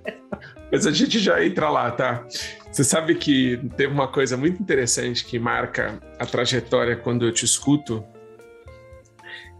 mas 0.72 0.86
a 0.86 0.90
gente 0.90 1.18
já 1.18 1.44
entra 1.44 1.70
lá, 1.70 1.90
tá? 1.90 2.26
Você 2.70 2.84
sabe 2.84 3.14
que 3.14 3.60
teve 3.76 3.92
uma 3.92 4.08
coisa 4.08 4.36
muito 4.36 4.60
interessante 4.60 5.24
que 5.24 5.38
marca 5.38 6.00
a 6.18 6.26
trajetória 6.26 6.96
quando 6.96 7.26
eu 7.26 7.32
te 7.32 7.44
escuto. 7.44 8.04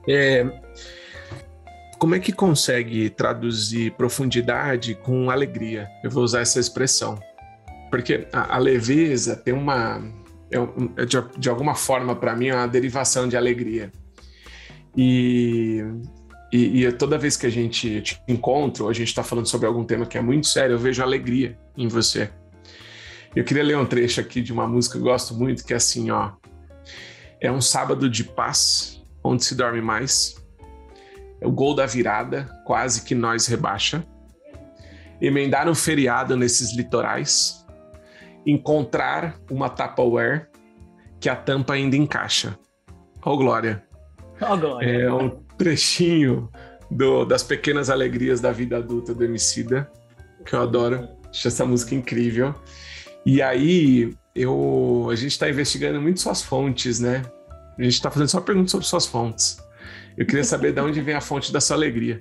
É, 0.09 0.45
como 2.01 2.15
é 2.15 2.19
que 2.19 2.33
consegue 2.33 3.11
traduzir 3.11 3.93
profundidade 3.93 4.95
com 4.95 5.31
alegria? 5.31 5.87
Eu 6.03 6.11
vou 6.11 6.25
usar 6.25 6.41
essa 6.41 6.59
expressão. 6.59 7.21
Porque 7.91 8.27
a, 8.33 8.57
a 8.57 8.59
leveza 8.59 9.37
tem 9.37 9.53
uma. 9.53 10.03
É, 10.51 11.05
de, 11.05 11.23
de 11.39 11.51
alguma 11.51 11.75
forma, 11.75 12.17
para 12.17 12.35
mim, 12.35 12.49
é 12.49 12.55
uma 12.55 12.67
derivação 12.67 13.29
de 13.29 13.37
alegria. 13.37 13.93
E, 14.97 15.85
e, 16.51 16.87
e, 16.87 16.93
toda 16.93 17.19
vez 17.19 17.37
que 17.37 17.47
a 17.47 17.51
gente 17.51 18.01
te 18.01 18.23
encontra, 18.27 18.85
ou 18.85 18.89
a 18.89 18.95
gente 18.95 19.09
está 19.09 19.23
falando 19.23 19.47
sobre 19.47 19.67
algum 19.67 19.85
tema 19.85 20.07
que 20.07 20.17
é 20.17 20.23
muito 20.23 20.47
sério, 20.47 20.77
eu 20.77 20.79
vejo 20.79 21.03
alegria 21.03 21.59
em 21.77 21.87
você. 21.87 22.31
Eu 23.37 23.45
queria 23.45 23.63
ler 23.63 23.77
um 23.77 23.85
trecho 23.85 24.23
aqui 24.23 24.41
de 24.41 24.55
uma 24.55 24.67
música 24.67 24.95
que 24.95 25.01
eu 25.01 25.05
gosto 25.05 25.35
muito, 25.35 25.63
que 25.65 25.75
é 25.75 25.77
assim, 25.77 26.11
ó. 26.11 26.33
É 27.39 27.53
um 27.53 27.61
sábado 27.61 28.09
de 28.09 28.25
paz, 28.25 29.03
onde 29.23 29.45
se 29.45 29.55
dorme 29.55 29.83
mais, 29.83 30.40
é 30.40 30.40
o 31.43 31.51
gol 31.51 31.75
da 31.75 31.87
virada, 31.87 32.49
quase 32.65 33.03
que 33.03 33.15
nós 33.15 33.47
rebaixa. 33.47 34.05
Emendar 35.21 35.69
um 35.69 35.75
feriado 35.75 36.37
nesses 36.37 36.75
litorais. 36.75 37.67
Encontrar 38.47 39.37
uma 39.51 39.69
Tupperware 39.69 40.49
que 41.19 41.29
a 41.29 41.37
tampa 41.37 41.75
ainda 41.75 41.97
encaixa. 41.97 42.59
Ó, 43.23 43.35
oh, 43.35 43.37
Glória. 43.37 43.85
Ó, 44.41 44.55
oh, 44.55 44.57
Glória. 44.57 44.91
É 44.91 45.13
um 45.13 45.29
trechinho 45.59 46.49
do, 46.91 47.25
das 47.25 47.43
pequenas 47.43 47.91
alegrias 47.91 48.41
da 48.41 48.51
vida 48.51 48.79
adulta 48.79 49.15
do 49.15 49.25
Emicida, 49.25 49.91
que 50.45 50.55
eu 50.55 50.63
adoro. 50.63 51.09
Acho 51.29 51.49
essa 51.49 51.65
música 51.65 51.95
incrível. 51.95 52.55
E 53.25 53.43
aí, 53.43 54.15
eu, 54.35 55.09
a 55.11 55.15
gente 55.15 55.33
está 55.33 55.49
investigando 55.49 56.01
muito 56.01 56.21
suas 56.21 56.43
fontes, 56.43 56.99
né? 56.99 57.23
A 57.79 57.83
gente 57.83 57.95
está 57.95 58.11
fazendo 58.11 58.29
só 58.29 58.41
perguntas 58.41 58.71
sobre 58.71 58.87
suas 58.87 59.07
fontes. 59.07 59.59
Eu 60.21 60.27
queria 60.27 60.45
saber 60.45 60.75
de 60.75 60.81
onde 60.83 61.01
vem 61.01 61.15
a 61.15 61.21
fonte 61.21 61.51
da 61.51 61.63
sua 61.63 61.77
alegria. 61.77 62.19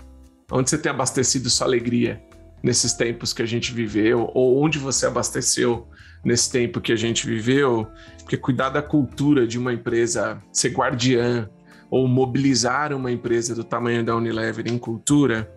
Onde 0.50 0.70
você 0.70 0.77
tem 0.77 0.89
abastecido 0.89 1.50
sua 1.50 1.68
alegria 1.68 2.24
nesses 2.63 2.94
tempos 2.94 3.34
que 3.34 3.41
a 3.41 3.46
gente 3.46 3.74
viveu, 3.74 4.32
ou 4.34 4.63
onde 4.63 4.79
você 4.79 5.06
abasteceu 5.06 5.86
nesse 6.24 6.50
tempo 6.50 6.79
que 6.79 6.94
a 6.94 6.96
gente 6.96 7.27
viveu, 7.27 7.86
porque 8.20 8.38
cuidar 8.38 8.70
da 8.70 8.82
cultura 8.82 9.46
de 9.46 9.60
uma 9.60 9.74
empresa, 9.74 10.41
ser 10.50 10.70
guardiã, 10.70 11.50
ou 11.91 12.08
mobilizar 12.08 12.94
uma 12.94 13.12
empresa 13.12 13.53
do 13.53 13.65
tamanho 13.65 14.01
da 14.01 14.15
Unilever 14.15 14.65
em 14.72 14.77
cultura, 14.77 15.51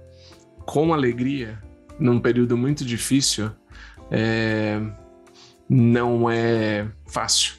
com 0.66 0.92
alegria, 0.92 1.62
num 1.96 2.18
período 2.18 2.56
muito 2.56 2.84
difícil, 2.84 3.52
é... 4.10 4.80
não 5.68 6.28
é 6.28 6.88
fácil. 7.06 7.54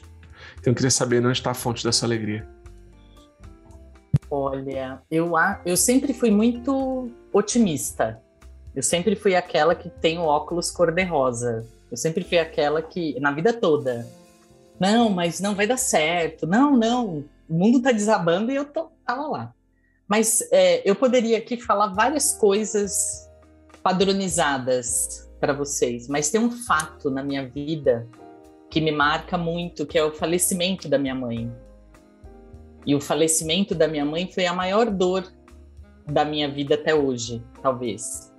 Então 0.60 0.72
eu 0.72 0.74
queria 0.74 0.90
saber 0.90 1.24
onde 1.24 1.38
está 1.38 1.52
a 1.52 1.54
fonte 1.54 1.82
dessa 1.82 2.04
alegria. 2.04 2.53
Olha, 4.36 5.00
eu, 5.08 5.30
eu 5.64 5.76
sempre 5.76 6.12
fui 6.12 6.28
muito 6.28 7.08
otimista. 7.32 8.20
Eu 8.74 8.82
sempre 8.82 9.14
fui 9.14 9.36
aquela 9.36 9.76
que 9.76 9.88
tem 9.88 10.18
o 10.18 10.24
óculos 10.24 10.72
cor-de-rosa. 10.72 11.64
Eu 11.88 11.96
sempre 11.96 12.24
fui 12.24 12.38
aquela 12.38 12.82
que, 12.82 13.18
na 13.20 13.30
vida 13.30 13.52
toda, 13.52 14.04
não, 14.80 15.08
mas 15.08 15.38
não 15.38 15.54
vai 15.54 15.68
dar 15.68 15.76
certo. 15.76 16.48
Não, 16.48 16.76
não, 16.76 17.24
o 17.48 17.54
mundo 17.54 17.80
tá 17.80 17.92
desabando 17.92 18.50
e 18.50 18.56
eu 18.56 18.64
tô, 18.64 18.90
tava 19.06 19.28
lá. 19.28 19.54
Mas 20.08 20.42
é, 20.50 20.82
eu 20.84 20.96
poderia 20.96 21.38
aqui 21.38 21.56
falar 21.56 21.94
várias 21.94 22.32
coisas 22.32 23.30
padronizadas 23.84 25.30
para 25.38 25.52
vocês, 25.52 26.08
mas 26.08 26.28
tem 26.28 26.40
um 26.40 26.50
fato 26.50 27.08
na 27.08 27.22
minha 27.22 27.48
vida 27.48 28.08
que 28.68 28.80
me 28.80 28.90
marca 28.90 29.38
muito, 29.38 29.86
que 29.86 29.96
é 29.96 30.02
o 30.02 30.12
falecimento 30.12 30.88
da 30.88 30.98
minha 30.98 31.14
mãe. 31.14 31.52
E 32.86 32.94
o 32.94 33.00
falecimento 33.00 33.74
da 33.74 33.88
minha 33.88 34.04
mãe 34.04 34.30
foi 34.30 34.46
a 34.46 34.52
maior 34.52 34.90
dor 34.90 35.26
da 36.06 36.24
minha 36.24 36.50
vida 36.50 36.74
até 36.74 36.94
hoje, 36.94 37.42
talvez. 37.62 38.32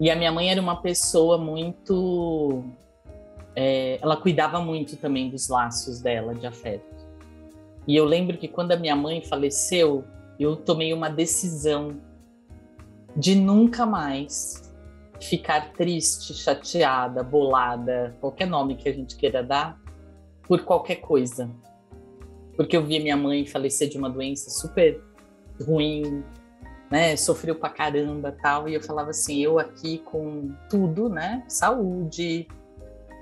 E 0.00 0.10
a 0.10 0.16
minha 0.16 0.30
mãe 0.30 0.50
era 0.50 0.60
uma 0.60 0.80
pessoa 0.80 1.38
muito. 1.38 2.64
É, 3.56 3.98
ela 4.00 4.16
cuidava 4.16 4.60
muito 4.60 4.96
também 4.96 5.30
dos 5.30 5.48
laços 5.48 6.00
dela 6.00 6.34
de 6.34 6.46
afeto. 6.46 7.06
E 7.86 7.96
eu 7.96 8.04
lembro 8.04 8.36
que 8.36 8.46
quando 8.46 8.72
a 8.72 8.76
minha 8.76 8.94
mãe 8.94 9.22
faleceu, 9.22 10.04
eu 10.38 10.54
tomei 10.54 10.92
uma 10.92 11.08
decisão 11.08 11.98
de 13.16 13.34
nunca 13.34 13.86
mais 13.86 14.70
ficar 15.20 15.72
triste, 15.72 16.34
chateada, 16.34 17.24
bolada, 17.24 18.14
qualquer 18.20 18.46
nome 18.46 18.76
que 18.76 18.88
a 18.88 18.92
gente 18.92 19.16
queira 19.16 19.42
dar, 19.42 19.80
por 20.46 20.62
qualquer 20.62 20.96
coisa 20.96 21.50
porque 22.58 22.76
eu 22.76 22.84
vi 22.84 22.98
minha 22.98 23.16
mãe 23.16 23.46
falecer 23.46 23.88
de 23.88 23.96
uma 23.96 24.10
doença 24.10 24.50
super 24.50 25.00
ruim, 25.64 26.24
né? 26.90 27.16
Sofreu 27.16 27.54
pra 27.54 27.70
caramba 27.70 28.36
tal. 28.42 28.68
E 28.68 28.74
eu 28.74 28.82
falava 28.82 29.10
assim, 29.10 29.38
eu 29.38 29.60
aqui 29.60 29.98
com 29.98 30.52
tudo, 30.68 31.08
né? 31.08 31.44
Saúde, 31.46 32.48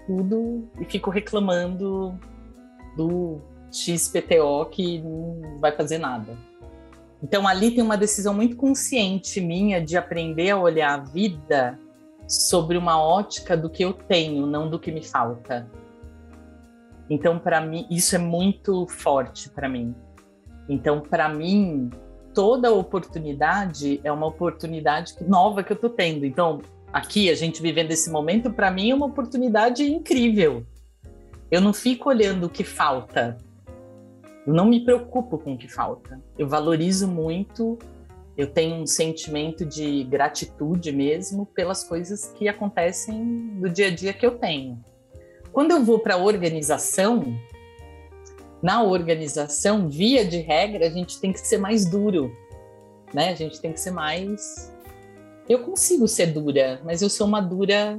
tudo, 0.06 0.66
e 0.80 0.86
fico 0.86 1.10
reclamando 1.10 2.18
do 2.96 3.38
XPTO 3.70 4.64
que 4.70 5.02
não 5.02 5.60
vai 5.60 5.72
fazer 5.72 5.98
nada. 5.98 6.34
Então 7.22 7.46
ali 7.46 7.72
tem 7.72 7.84
uma 7.84 7.98
decisão 7.98 8.32
muito 8.32 8.56
consciente 8.56 9.38
minha 9.38 9.84
de 9.84 9.98
aprender 9.98 10.48
a 10.48 10.58
olhar 10.58 10.94
a 10.94 11.04
vida 11.04 11.78
sobre 12.26 12.78
uma 12.78 12.98
ótica 12.98 13.54
do 13.54 13.68
que 13.68 13.84
eu 13.84 13.92
tenho, 13.92 14.46
não 14.46 14.70
do 14.70 14.78
que 14.78 14.90
me 14.90 15.02
falta. 15.02 15.70
Então, 17.08 17.38
para 17.38 17.60
mim, 17.60 17.86
isso 17.90 18.14
é 18.16 18.18
muito 18.18 18.86
forte 18.88 19.48
para 19.50 19.68
mim. 19.68 19.94
Então, 20.68 21.00
para 21.00 21.28
mim, 21.28 21.90
toda 22.34 22.72
oportunidade 22.72 24.00
é 24.02 24.10
uma 24.10 24.26
oportunidade 24.26 25.14
nova 25.26 25.62
que 25.62 25.72
eu 25.72 25.76
tô 25.76 25.88
tendo. 25.88 26.26
Então, 26.26 26.60
aqui, 26.92 27.30
a 27.30 27.34
gente 27.34 27.62
vivendo 27.62 27.92
esse 27.92 28.10
momento, 28.10 28.52
para 28.52 28.70
mim 28.70 28.90
é 28.90 28.94
uma 28.94 29.06
oportunidade 29.06 29.84
incrível. 29.84 30.66
Eu 31.50 31.60
não 31.60 31.72
fico 31.72 32.08
olhando 32.08 32.44
o 32.46 32.50
que 32.50 32.64
falta. 32.64 33.38
Eu 34.46 34.52
não 34.52 34.66
me 34.66 34.84
preocupo 34.84 35.38
com 35.38 35.54
o 35.54 35.58
que 35.58 35.68
falta. 35.68 36.20
Eu 36.36 36.48
valorizo 36.48 37.06
muito, 37.06 37.78
eu 38.36 38.48
tenho 38.48 38.76
um 38.76 38.86
sentimento 38.86 39.64
de 39.64 40.04
gratitude 40.04 40.92
mesmo 40.92 41.46
pelas 41.46 41.84
coisas 41.84 42.32
que 42.32 42.48
acontecem 42.48 43.16
no 43.16 43.70
dia 43.70 43.86
a 43.86 43.90
dia 43.90 44.12
que 44.12 44.26
eu 44.26 44.38
tenho. 44.38 44.82
Quando 45.56 45.70
eu 45.70 45.82
vou 45.82 45.98
para 45.98 46.16
a 46.16 46.18
organização, 46.18 47.34
na 48.62 48.82
organização, 48.82 49.88
via 49.88 50.22
de 50.22 50.36
regra, 50.36 50.86
a 50.86 50.90
gente 50.90 51.18
tem 51.18 51.32
que 51.32 51.40
ser 51.40 51.56
mais 51.56 51.86
duro, 51.86 52.30
né? 53.14 53.30
A 53.30 53.34
gente 53.34 53.58
tem 53.58 53.72
que 53.72 53.80
ser 53.80 53.90
mais. 53.90 54.70
Eu 55.48 55.60
consigo 55.60 56.06
ser 56.06 56.26
dura, 56.26 56.78
mas 56.84 57.00
eu 57.00 57.08
sou 57.08 57.26
uma 57.26 57.40
dura 57.40 57.98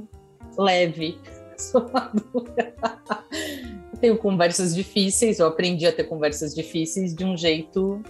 leve. 0.56 1.18
Sou 1.58 1.84
uma 1.88 2.12
dura. 2.32 2.74
tenho 4.00 4.16
conversas 4.16 4.72
difíceis, 4.72 5.40
eu 5.40 5.48
aprendi 5.48 5.84
a 5.84 5.92
ter 5.92 6.04
conversas 6.04 6.54
difíceis 6.54 7.12
de 7.12 7.24
um 7.24 7.36
jeito 7.36 8.00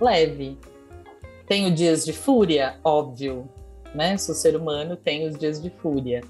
leve. 0.00 0.56
Tenho 1.46 1.70
dias 1.70 2.02
de 2.02 2.14
fúria, 2.14 2.80
óbvio, 2.82 3.46
né? 3.94 4.16
Sou 4.16 4.34
ser 4.34 4.56
humano, 4.56 4.96
tenho 4.96 5.28
os 5.28 5.38
dias 5.38 5.60
de 5.60 5.68
fúria 5.68 6.22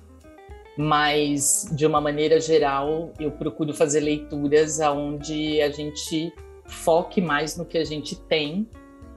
mas 0.77 1.69
de 1.73 1.87
uma 1.87 2.01
maneira 2.01 2.41
geral 2.41 3.13
eu 3.19 3.31
procuro 3.31 3.73
fazer 3.73 4.01
leituras 4.01 4.81
aonde 4.81 5.61
a 5.63 5.71
gente 5.71 6.33
foque 6.67 7.21
mais 7.21 7.57
no 7.57 7.65
que 7.65 7.79
a 7.79 7.85
gente 7.85 8.17
tem 8.23 8.69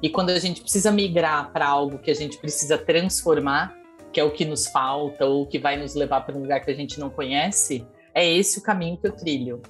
E 0.02 0.10
quando 0.10 0.30
a 0.30 0.40
gente 0.40 0.62
precisa 0.62 0.92
migrar 0.92 1.52
para 1.52 1.68
algo 1.68 2.00
que 2.00 2.10
a 2.10 2.14
gente 2.14 2.38
precisa 2.38 2.78
transformar, 2.78 3.76
que 4.14 4.20
é 4.20 4.24
o 4.24 4.32
que 4.32 4.46
nos 4.46 4.68
falta 4.68 5.26
ou 5.26 5.46
que 5.46 5.60
vai 5.60 5.78
nos 5.78 5.94
levar 5.94 6.22
para 6.22 6.36
um 6.36 6.42
lugar 6.42 6.62
que 6.62 6.72
a 6.72 6.74
gente 6.74 7.00
não 7.00 7.10
conhece, 7.10 7.86
é 8.14 8.26
esse 8.26 8.60
o 8.60 8.62
caminho 8.62 8.98
que 8.98 9.08
eu 9.08 9.12
trilho. 9.12 9.62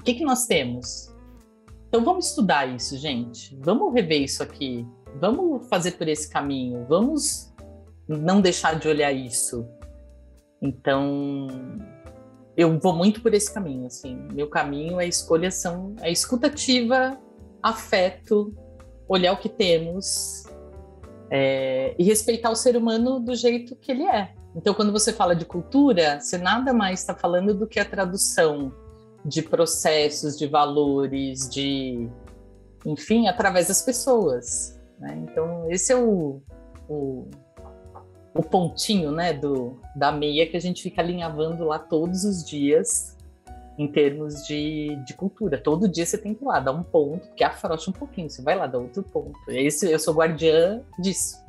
O 0.00 0.02
que, 0.02 0.14
que 0.14 0.24
nós 0.24 0.46
temos? 0.46 1.14
Então 1.88 2.04
vamos 2.04 2.28
estudar 2.30 2.66
isso, 2.66 2.98
gente. 2.98 3.56
Vamos 3.60 3.94
rever 3.94 4.22
isso 4.22 4.42
aqui. 4.42 4.84
Vamos 5.20 5.68
fazer 5.68 5.92
por 5.92 6.08
esse 6.08 6.28
caminho. 6.28 6.84
Vamos 6.88 7.54
não 8.08 8.40
deixar 8.40 8.78
de 8.78 8.88
olhar 8.88 9.12
isso. 9.12 9.66
Então, 10.64 11.46
eu 12.56 12.78
vou 12.78 12.94
muito 12.94 13.20
por 13.20 13.34
esse 13.34 13.52
caminho, 13.52 13.86
assim. 13.86 14.16
Meu 14.32 14.48
caminho 14.48 14.98
é 14.98 15.06
escolha 15.06 15.50
são 15.50 15.94
é 16.00 16.10
escutativa, 16.10 17.18
afeto, 17.62 18.54
olhar 19.06 19.32
o 19.32 19.36
que 19.36 19.50
temos 19.50 20.44
é, 21.30 21.94
e 21.98 22.04
respeitar 22.04 22.50
o 22.50 22.56
ser 22.56 22.76
humano 22.78 23.20
do 23.20 23.34
jeito 23.34 23.76
que 23.76 23.92
ele 23.92 24.04
é. 24.04 24.32
Então, 24.56 24.72
quando 24.72 24.90
você 24.90 25.12
fala 25.12 25.36
de 25.36 25.44
cultura, 25.44 26.18
você 26.18 26.38
nada 26.38 26.72
mais 26.72 27.00
está 27.00 27.14
falando 27.14 27.52
do 27.52 27.66
que 27.66 27.78
a 27.78 27.84
tradução 27.84 28.72
de 29.22 29.42
processos, 29.42 30.38
de 30.38 30.46
valores, 30.46 31.46
de, 31.50 32.08
enfim, 32.86 33.28
através 33.28 33.68
das 33.68 33.82
pessoas. 33.82 34.80
Né? 34.98 35.26
Então, 35.28 35.70
esse 35.70 35.92
é 35.92 35.96
o, 35.96 36.40
o, 36.88 37.28
o 38.34 38.42
pontinho, 38.42 39.12
né, 39.12 39.32
do, 39.32 39.78
da 39.94 40.10
meia 40.10 40.46
que 40.46 40.56
a 40.56 40.60
gente 40.60 40.82
fica 40.82 41.00
alinhavando 41.00 41.64
lá 41.64 41.78
todos 41.78 42.24
os 42.24 42.44
dias 42.44 43.16
em 43.78 43.88
termos 43.88 44.44
de, 44.46 44.96
de 45.06 45.14
cultura. 45.14 45.58
Todo 45.58 45.88
dia 45.88 46.04
você 46.04 46.18
tem 46.18 46.34
que 46.34 46.42
ir 46.42 46.46
lá, 46.46 46.60
dar 46.60 46.72
um 46.72 46.82
ponto, 46.82 47.28
que 47.34 47.44
afrouxa 47.44 47.90
um 47.90 47.94
pouquinho, 47.94 48.28
você 48.28 48.42
vai 48.42 48.56
lá 48.56 48.66
dar 48.66 48.78
outro 48.78 49.02
ponto. 49.02 49.38
Esse, 49.48 49.90
eu 49.90 49.98
sou 49.98 50.14
guardiã 50.14 50.80
disso. 50.98 51.42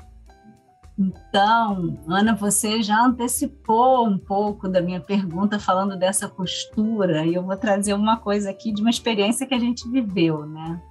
Então, 0.97 1.99
Ana, 2.07 2.35
você 2.35 2.81
já 2.81 3.03
antecipou 3.03 4.07
um 4.07 4.17
pouco 4.17 4.69
da 4.69 4.81
minha 4.81 5.01
pergunta 5.01 5.59
falando 5.59 5.97
dessa 5.97 6.29
postura, 6.29 7.25
e 7.25 7.33
eu 7.33 7.43
vou 7.43 7.57
trazer 7.57 7.93
uma 7.93 8.17
coisa 8.17 8.49
aqui 8.49 8.71
de 8.71 8.81
uma 8.81 8.89
experiência 8.89 9.45
que 9.45 9.53
a 9.53 9.59
gente 9.59 9.89
viveu, 9.89 10.45
né? 10.45 10.81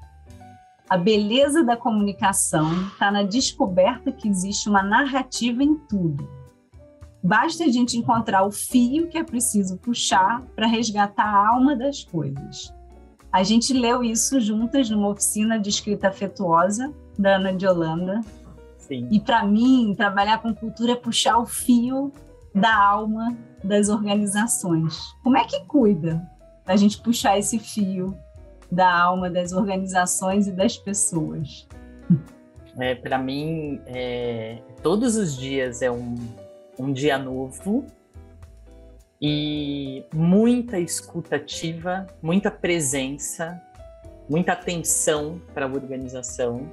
A 0.89 0.97
beleza 0.97 1.65
da 1.65 1.77
comunicação 1.77 2.71
está 2.89 3.11
na 3.11 3.23
descoberta 3.23 4.13
que 4.13 4.29
existe 4.29 4.69
uma 4.69 4.83
narrativa 4.83 5.63
em 5.63 5.75
tudo 5.75 6.29
Basta 7.27 7.65
a 7.65 7.69
gente 7.69 7.97
encontrar 7.97 8.45
o 8.45 8.51
fio 8.51 9.09
que 9.09 9.17
é 9.17 9.25
preciso 9.25 9.79
puxar 9.79 10.43
para 10.55 10.67
resgatar 10.67 11.25
a 11.25 11.55
alma 11.55 11.75
das 11.75 12.05
coisas. 12.05 12.71
A 13.33 13.43
gente 13.43 13.73
leu 13.73 14.05
isso 14.05 14.39
juntas 14.39 14.91
numa 14.91 15.09
oficina 15.09 15.59
de 15.59 15.71
escrita 15.71 16.09
afetuosa 16.09 16.93
da 17.19 17.37
Ana 17.37 17.55
de 17.55 17.67
Holanda. 17.67 18.21
Sim. 18.77 19.09
E 19.11 19.19
para 19.19 19.43
mim, 19.43 19.95
trabalhar 19.97 20.43
com 20.43 20.55
cultura 20.55 20.93
é 20.93 20.97
puxar 20.97 21.39
o 21.39 21.47
fio 21.47 22.13
da 22.55 22.77
alma 22.77 23.35
das 23.65 23.89
organizações. 23.89 25.01
Como 25.23 25.39
é 25.39 25.45
que 25.45 25.65
cuida 25.65 26.23
da 26.67 26.77
gente 26.77 27.01
puxar 27.01 27.39
esse 27.39 27.59
fio 27.59 28.15
da 28.71 28.93
alma 28.93 29.31
das 29.31 29.53
organizações 29.53 30.47
e 30.47 30.53
das 30.53 30.77
pessoas? 30.77 31.67
É, 32.79 32.95
para 32.95 33.19
mim, 33.19 33.81
é, 33.87 34.59
todos 34.83 35.17
os 35.17 35.37
dias 35.37 35.81
é 35.81 35.91
um, 35.91 36.17
um 36.79 36.93
dia 36.93 37.17
novo 37.17 37.87
e 39.21 40.05
muita 40.13 40.79
escutativa, 40.79 42.07
muita 42.21 42.51
presença, 42.51 43.61
muita 44.29 44.53
atenção 44.53 45.41
para 45.55 45.67
a 45.67 45.69
organização. 45.69 46.69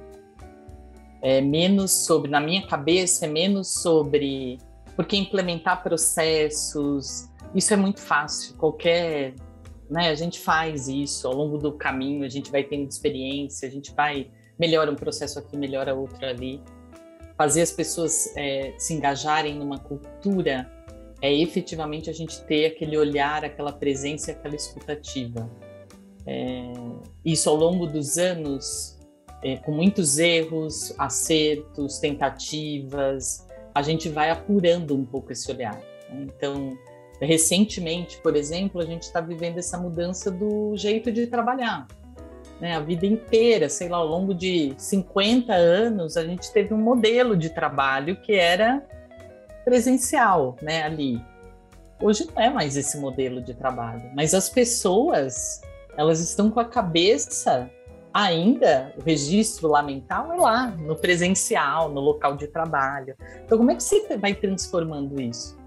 É 1.22 1.40
menos 1.40 1.92
sobre, 1.92 2.30
na 2.30 2.40
minha 2.40 2.66
cabeça, 2.66 3.26
é 3.26 3.28
menos 3.28 3.68
sobre. 3.80 4.58
Porque 4.96 5.16
implementar 5.16 5.82
processos, 5.82 7.28
isso 7.54 7.72
é 7.72 7.76
muito 7.76 8.00
fácil. 8.00 8.56
Qualquer. 8.56 9.34
Né, 9.90 10.08
a 10.08 10.14
gente 10.14 10.40
faz 10.40 10.88
isso 10.88 11.28
ao 11.28 11.34
longo 11.34 11.58
do 11.58 11.72
caminho, 11.72 12.24
a 12.24 12.28
gente 12.28 12.50
vai 12.50 12.64
tendo 12.64 12.88
experiência, 12.88 13.68
a 13.68 13.70
gente 13.70 13.92
vai. 13.92 14.30
Melhora 14.58 14.90
um 14.90 14.94
processo 14.94 15.38
aqui, 15.38 15.56
melhora 15.56 15.94
outro 15.94 16.24
ali 16.24 16.62
fazer 17.36 17.62
as 17.62 17.72
pessoas 17.72 18.32
é, 18.36 18.72
se 18.78 18.94
engajarem 18.94 19.56
numa 19.56 19.78
cultura 19.78 20.70
é 21.20 21.32
efetivamente 21.32 22.10
a 22.10 22.12
gente 22.12 22.40
ter 22.42 22.66
aquele 22.66 22.96
olhar, 22.96 23.44
aquela 23.44 23.72
presença, 23.72 24.32
aquela 24.32 24.56
escutativa. 24.56 25.50
É, 26.26 26.72
isso 27.24 27.48
ao 27.48 27.56
longo 27.56 27.86
dos 27.86 28.18
anos, 28.18 28.98
é, 29.42 29.56
com 29.56 29.72
muitos 29.72 30.18
erros, 30.18 30.94
acertos, 30.98 31.98
tentativas, 31.98 33.46
a 33.74 33.82
gente 33.82 34.08
vai 34.08 34.30
apurando 34.30 34.96
um 34.96 35.04
pouco 35.04 35.32
esse 35.32 35.50
olhar. 35.50 35.80
Então, 36.12 36.76
recentemente, 37.26 38.18
por 38.18 38.36
exemplo, 38.36 38.80
a 38.80 38.84
gente 38.84 39.02
está 39.02 39.20
vivendo 39.20 39.58
essa 39.58 39.78
mudança 39.78 40.30
do 40.30 40.76
jeito 40.76 41.10
de 41.10 41.26
trabalhar 41.26 41.86
né, 42.62 42.76
a 42.76 42.80
vida 42.80 43.04
inteira, 43.04 43.68
sei 43.68 43.88
lá, 43.88 43.96
ao 43.96 44.06
longo 44.06 44.32
de 44.32 44.72
50 44.78 45.52
anos, 45.52 46.16
a 46.16 46.24
gente 46.24 46.52
teve 46.52 46.72
um 46.72 46.78
modelo 46.78 47.36
de 47.36 47.50
trabalho 47.50 48.14
que 48.22 48.34
era 48.36 48.86
presencial, 49.64 50.54
né, 50.62 50.84
ali. 50.84 51.20
Hoje 52.00 52.24
não 52.32 52.40
é 52.40 52.48
mais 52.48 52.76
esse 52.76 52.96
modelo 52.98 53.42
de 53.42 53.52
trabalho, 53.52 54.08
mas 54.14 54.32
as 54.32 54.48
pessoas, 54.48 55.60
elas 55.96 56.20
estão 56.20 56.52
com 56.52 56.60
a 56.60 56.64
cabeça 56.64 57.68
ainda, 58.14 58.94
o 58.96 59.02
registro 59.02 59.66
lá 59.66 59.82
mental 59.82 60.32
é 60.32 60.36
lá, 60.36 60.66
no 60.68 60.94
presencial, 60.94 61.90
no 61.90 62.00
local 62.00 62.36
de 62.36 62.46
trabalho. 62.46 63.16
Então, 63.44 63.58
como 63.58 63.72
é 63.72 63.74
que 63.74 63.82
você 63.82 64.16
vai 64.16 64.34
transformando 64.34 65.20
isso? 65.20 65.58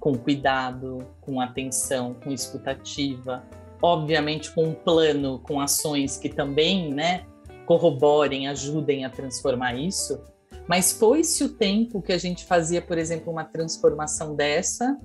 Com 0.00 0.16
cuidado, 0.16 1.06
com 1.20 1.40
atenção, 1.40 2.14
com 2.14 2.30
escutativa, 2.30 3.42
obviamente 3.82 4.50
com 4.52 4.64
um 4.64 4.74
plano, 4.74 5.38
com 5.40 5.60
ações 5.60 6.16
que 6.16 6.28
também, 6.28 6.92
né, 6.92 7.24
corroborem, 7.66 8.48
ajudem 8.48 9.04
a 9.04 9.10
transformar 9.10 9.74
isso. 9.74 10.20
Mas 10.66 10.92
foi-se 10.92 11.44
o 11.44 11.48
tempo 11.48 12.02
que 12.02 12.12
a 12.12 12.18
gente 12.18 12.44
fazia, 12.44 12.82
por 12.82 12.98
exemplo, 12.98 13.32
uma 13.32 13.44
transformação 13.44 14.34
dessa, 14.34 14.98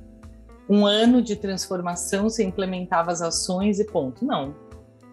um 0.70 0.86
ano 0.86 1.22
de 1.22 1.36
transformação, 1.36 2.30
você 2.30 2.44
implementava 2.44 3.12
as 3.12 3.22
ações 3.22 3.80
e 3.80 3.86
ponto. 3.86 4.26
Não. 4.26 4.56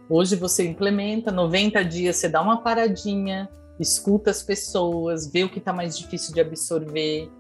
Hoje 0.09 0.37
você 0.37 0.67
implementa, 0.67 1.31
90 1.31 1.85
dias 1.85 2.17
você 2.17 2.29
dá 2.29 2.41
uma 2.43 2.63
paradinha, 2.63 3.49
escuta 3.79 4.31
as 4.31 4.43
pessoas, 4.43 5.31
vê 5.31 5.45
o 5.45 5.49
que 5.49 5.59
está 5.59 5.73
mais 5.73 5.97
difícil 5.97 6.35
de 6.35 6.41
absorver, 6.41 7.31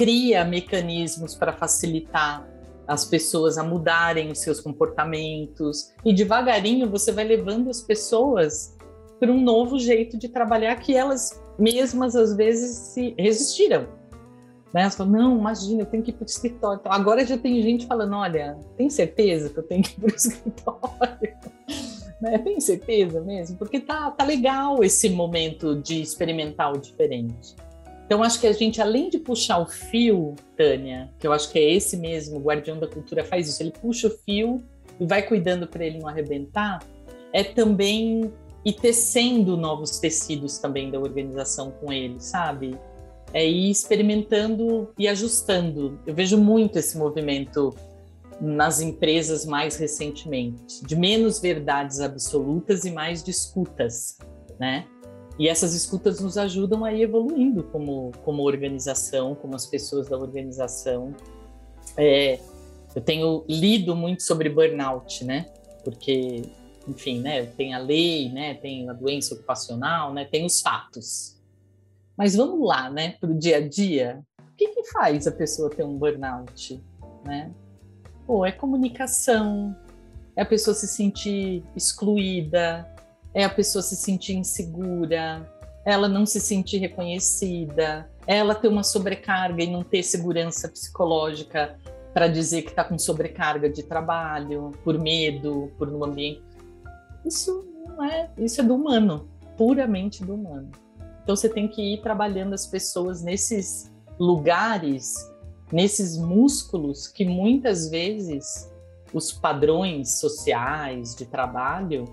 cria 0.00 0.46
mecanismos 0.46 1.34
para 1.34 1.52
facilitar 1.52 2.48
as 2.88 3.04
pessoas 3.04 3.58
a 3.58 3.62
mudarem 3.62 4.32
os 4.32 4.38
seus 4.38 4.58
comportamentos 4.58 5.92
e 6.02 6.14
devagarinho 6.14 6.88
você 6.88 7.12
vai 7.12 7.24
levando 7.24 7.68
as 7.68 7.82
pessoas 7.82 8.74
para 9.18 9.30
um 9.30 9.38
novo 9.38 9.78
jeito 9.78 10.16
de 10.16 10.26
trabalhar 10.26 10.74
que 10.76 10.96
elas 10.96 11.38
mesmas 11.58 12.16
às 12.16 12.34
vezes 12.34 12.78
se 12.78 13.14
resistiram. 13.18 13.82
Né? 14.72 14.80
Elas 14.80 14.96
falam, 14.96 15.12
não, 15.12 15.38
imagina, 15.38 15.82
eu 15.82 15.86
tenho 15.86 16.02
que 16.02 16.12
ir 16.12 16.14
para 16.14 16.24
o 16.24 16.26
escritório. 16.26 16.80
Então, 16.80 16.90
agora 16.90 17.22
já 17.26 17.36
tem 17.36 17.60
gente 17.60 17.86
falando, 17.86 18.16
olha, 18.16 18.58
tem 18.78 18.88
certeza 18.88 19.50
que 19.50 19.58
eu 19.58 19.64
tenho 19.64 19.82
que 19.82 19.90
ir 19.90 20.00
para 20.00 20.12
o 20.12 20.16
escritório? 20.16 21.36
né? 22.22 22.38
Tem 22.38 22.58
certeza 22.58 23.20
mesmo? 23.20 23.58
Porque 23.58 23.80
tá, 23.80 24.10
tá 24.12 24.24
legal 24.24 24.82
esse 24.82 25.10
momento 25.10 25.76
de 25.76 26.00
experimentar 26.00 26.72
o 26.72 26.78
diferente. 26.78 27.54
Então, 28.10 28.24
acho 28.24 28.40
que 28.40 28.48
a 28.48 28.52
gente, 28.52 28.82
além 28.82 29.08
de 29.08 29.20
puxar 29.20 29.58
o 29.58 29.66
fio, 29.66 30.34
Tânia, 30.56 31.14
que 31.16 31.24
eu 31.24 31.32
acho 31.32 31.48
que 31.48 31.60
é 31.60 31.74
esse 31.74 31.96
mesmo, 31.96 32.38
o 32.38 32.42
guardião 32.42 32.76
da 32.76 32.88
cultura 32.88 33.22
faz 33.22 33.48
isso, 33.48 33.62
ele 33.62 33.70
puxa 33.70 34.08
o 34.08 34.10
fio 34.10 34.64
e 34.98 35.06
vai 35.06 35.22
cuidando 35.22 35.64
para 35.68 35.84
ele 35.84 36.00
não 36.00 36.08
arrebentar, 36.08 36.80
é 37.32 37.44
também 37.44 38.32
ir 38.64 38.72
tecendo 38.72 39.56
novos 39.56 40.00
tecidos 40.00 40.58
também 40.58 40.90
da 40.90 40.98
organização 40.98 41.70
com 41.70 41.92
ele, 41.92 42.18
sabe? 42.18 42.76
É 43.32 43.48
ir 43.48 43.70
experimentando 43.70 44.92
e 44.98 45.06
ajustando. 45.06 46.00
Eu 46.04 46.12
vejo 46.12 46.36
muito 46.36 46.80
esse 46.80 46.98
movimento 46.98 47.72
nas 48.40 48.80
empresas 48.80 49.46
mais 49.46 49.76
recentemente, 49.76 50.84
de 50.84 50.96
menos 50.96 51.38
verdades 51.38 52.00
absolutas 52.00 52.84
e 52.84 52.90
mais 52.90 53.22
de 53.22 53.30
escutas, 53.30 54.18
né? 54.58 54.84
E 55.40 55.48
essas 55.48 55.72
escutas 55.72 56.20
nos 56.20 56.36
ajudam 56.36 56.84
a 56.84 56.92
ir 56.92 57.00
evoluindo 57.00 57.62
como, 57.62 58.12
como 58.22 58.42
organização, 58.42 59.34
como 59.34 59.56
as 59.56 59.64
pessoas 59.64 60.06
da 60.06 60.18
organização. 60.18 61.14
É, 61.96 62.38
eu 62.94 63.00
tenho 63.00 63.42
lido 63.48 63.96
muito 63.96 64.22
sobre 64.22 64.50
burnout, 64.50 65.24
né? 65.24 65.46
Porque, 65.82 66.42
enfim, 66.86 67.22
né? 67.22 67.46
Tem 67.46 67.72
a 67.72 67.78
lei, 67.78 68.28
né? 68.28 68.52
Tem 68.52 68.86
a 68.90 68.92
doença 68.92 69.32
ocupacional, 69.32 70.12
né? 70.12 70.26
Tem 70.26 70.44
os 70.44 70.60
fatos. 70.60 71.40
Mas 72.14 72.36
vamos 72.36 72.68
lá, 72.68 72.90
né? 72.90 73.12
Para 73.18 73.30
o 73.30 73.34
dia 73.34 73.56
a 73.56 73.66
dia. 73.66 74.22
O 74.38 74.56
que, 74.58 74.68
que 74.68 74.84
faz 74.92 75.26
a 75.26 75.32
pessoa 75.32 75.70
ter 75.70 75.84
um 75.84 75.96
burnout, 75.96 76.84
né? 77.24 77.50
Pô, 78.26 78.44
é 78.44 78.52
comunicação, 78.52 79.74
é 80.36 80.42
a 80.42 80.46
pessoa 80.46 80.74
se 80.74 80.86
sentir 80.86 81.64
excluída, 81.74 82.86
é 83.34 83.44
a 83.44 83.50
pessoa 83.50 83.82
se 83.82 83.96
sentir 83.96 84.34
insegura, 84.34 85.48
ela 85.84 86.08
não 86.08 86.26
se 86.26 86.40
sentir 86.40 86.78
reconhecida, 86.78 88.10
ela 88.26 88.54
ter 88.54 88.68
uma 88.68 88.82
sobrecarga 88.82 89.62
e 89.62 89.70
não 89.70 89.82
ter 89.82 90.02
segurança 90.02 90.68
psicológica 90.68 91.76
para 92.12 92.28
dizer 92.28 92.62
que 92.62 92.70
está 92.70 92.84
com 92.84 92.98
sobrecarga 92.98 93.68
de 93.68 93.82
trabalho, 93.82 94.72
por 94.84 94.98
medo, 94.98 95.70
por 95.78 95.88
um 95.88 96.04
ambiente. 96.04 96.42
Isso 97.24 97.64
não 97.86 98.04
é, 98.04 98.30
isso 98.38 98.60
é 98.60 98.64
do 98.64 98.74
humano, 98.74 99.28
puramente 99.56 100.24
do 100.24 100.34
humano. 100.34 100.70
Então 101.22 101.36
você 101.36 101.48
tem 101.48 101.68
que 101.68 101.94
ir 101.94 102.02
trabalhando 102.02 102.54
as 102.54 102.66
pessoas 102.66 103.22
nesses 103.22 103.90
lugares, 104.18 105.14
nesses 105.72 106.16
músculos 106.18 107.06
que 107.06 107.24
muitas 107.24 107.88
vezes 107.88 108.70
os 109.12 109.32
padrões 109.32 110.18
sociais 110.18 111.14
de 111.14 111.24
trabalho 111.24 112.04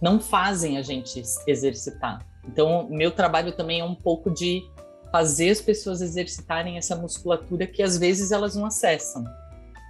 não 0.00 0.20
fazem 0.20 0.78
a 0.78 0.82
gente 0.82 1.22
exercitar. 1.46 2.24
Então, 2.46 2.88
meu 2.88 3.10
trabalho 3.10 3.52
também 3.52 3.80
é 3.80 3.84
um 3.84 3.94
pouco 3.94 4.30
de 4.30 4.62
fazer 5.10 5.50
as 5.50 5.60
pessoas 5.60 6.00
exercitarem 6.00 6.76
essa 6.76 6.94
musculatura 6.94 7.66
que 7.66 7.82
às 7.82 7.98
vezes 7.98 8.30
elas 8.30 8.54
não 8.54 8.66
acessam, 8.66 9.24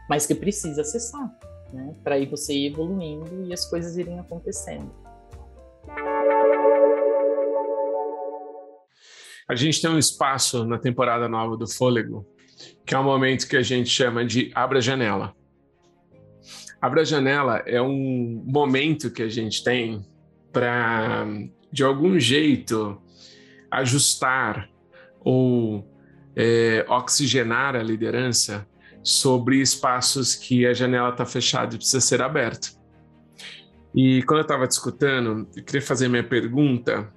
mas 0.08 0.26
que 0.26 0.34
precisa 0.34 0.82
acessar, 0.82 1.30
né? 1.72 1.94
Para 2.02 2.14
aí 2.14 2.26
você 2.26 2.54
ir 2.54 2.72
evoluindo 2.72 3.44
e 3.44 3.52
as 3.52 3.64
coisas 3.68 3.96
irem 3.96 4.18
acontecendo. 4.18 4.90
A 9.48 9.54
gente 9.54 9.80
tem 9.80 9.90
um 9.90 9.98
espaço 9.98 10.64
na 10.64 10.76
temporada 10.78 11.28
nova 11.28 11.56
do 11.56 11.68
Fôlego, 11.68 12.26
que 12.84 12.94
é 12.94 12.98
um 12.98 13.04
momento 13.04 13.46
que 13.46 13.56
a 13.56 13.62
gente 13.62 13.88
chama 13.88 14.24
de 14.24 14.50
Abra 14.54 14.80
Janela. 14.80 15.35
Abra 16.86 17.04
Janela 17.04 17.64
é 17.66 17.82
um 17.82 18.44
momento 18.46 19.10
que 19.10 19.20
a 19.20 19.28
gente 19.28 19.64
tem 19.64 20.06
para, 20.52 21.26
de 21.72 21.82
algum 21.82 22.16
jeito, 22.16 23.02
ajustar 23.68 24.70
ou 25.18 25.84
é, 26.36 26.86
oxigenar 26.88 27.74
a 27.74 27.82
liderança 27.82 28.64
sobre 29.02 29.60
espaços 29.60 30.36
que 30.36 30.64
a 30.64 30.72
janela 30.72 31.08
está 31.08 31.26
fechada 31.26 31.74
e 31.74 31.78
precisa 31.78 32.00
ser 32.00 32.22
aberta. 32.22 32.68
E 33.92 34.22
quando 34.22 34.38
eu 34.38 34.42
estava 34.42 34.68
discutindo, 34.68 35.48
eu 35.56 35.64
queria 35.64 35.82
fazer 35.82 36.06
minha 36.06 36.22
pergunta 36.22 37.12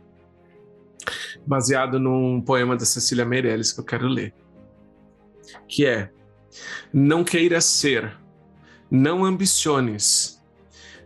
baseado 1.46 2.00
num 2.00 2.42
poema 2.42 2.76
da 2.76 2.86
Cecília 2.86 3.24
Meirelles 3.24 3.72
que 3.72 3.82
eu 3.82 3.86
quero 3.86 4.08
ler, 4.08 4.34
que 5.68 5.86
é: 5.86 6.10
Não 6.92 7.24
queiras 7.24 7.66
ser, 7.66 8.18
não 8.90 9.24
ambiciones, 9.24 10.42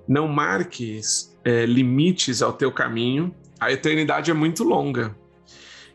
não 0.07 0.27
marques 0.27 1.35
é, 1.43 1.65
limites 1.65 2.41
ao 2.41 2.53
teu 2.53 2.71
caminho, 2.71 3.33
a 3.59 3.71
eternidade 3.71 4.31
é 4.31 4.33
muito 4.33 4.63
longa. 4.63 5.15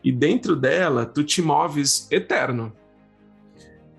E 0.03 0.11
dentro 0.11 0.55
dela, 0.55 1.05
tu 1.05 1.23
te 1.23 1.41
moves 1.41 2.07
eterno. 2.09 2.71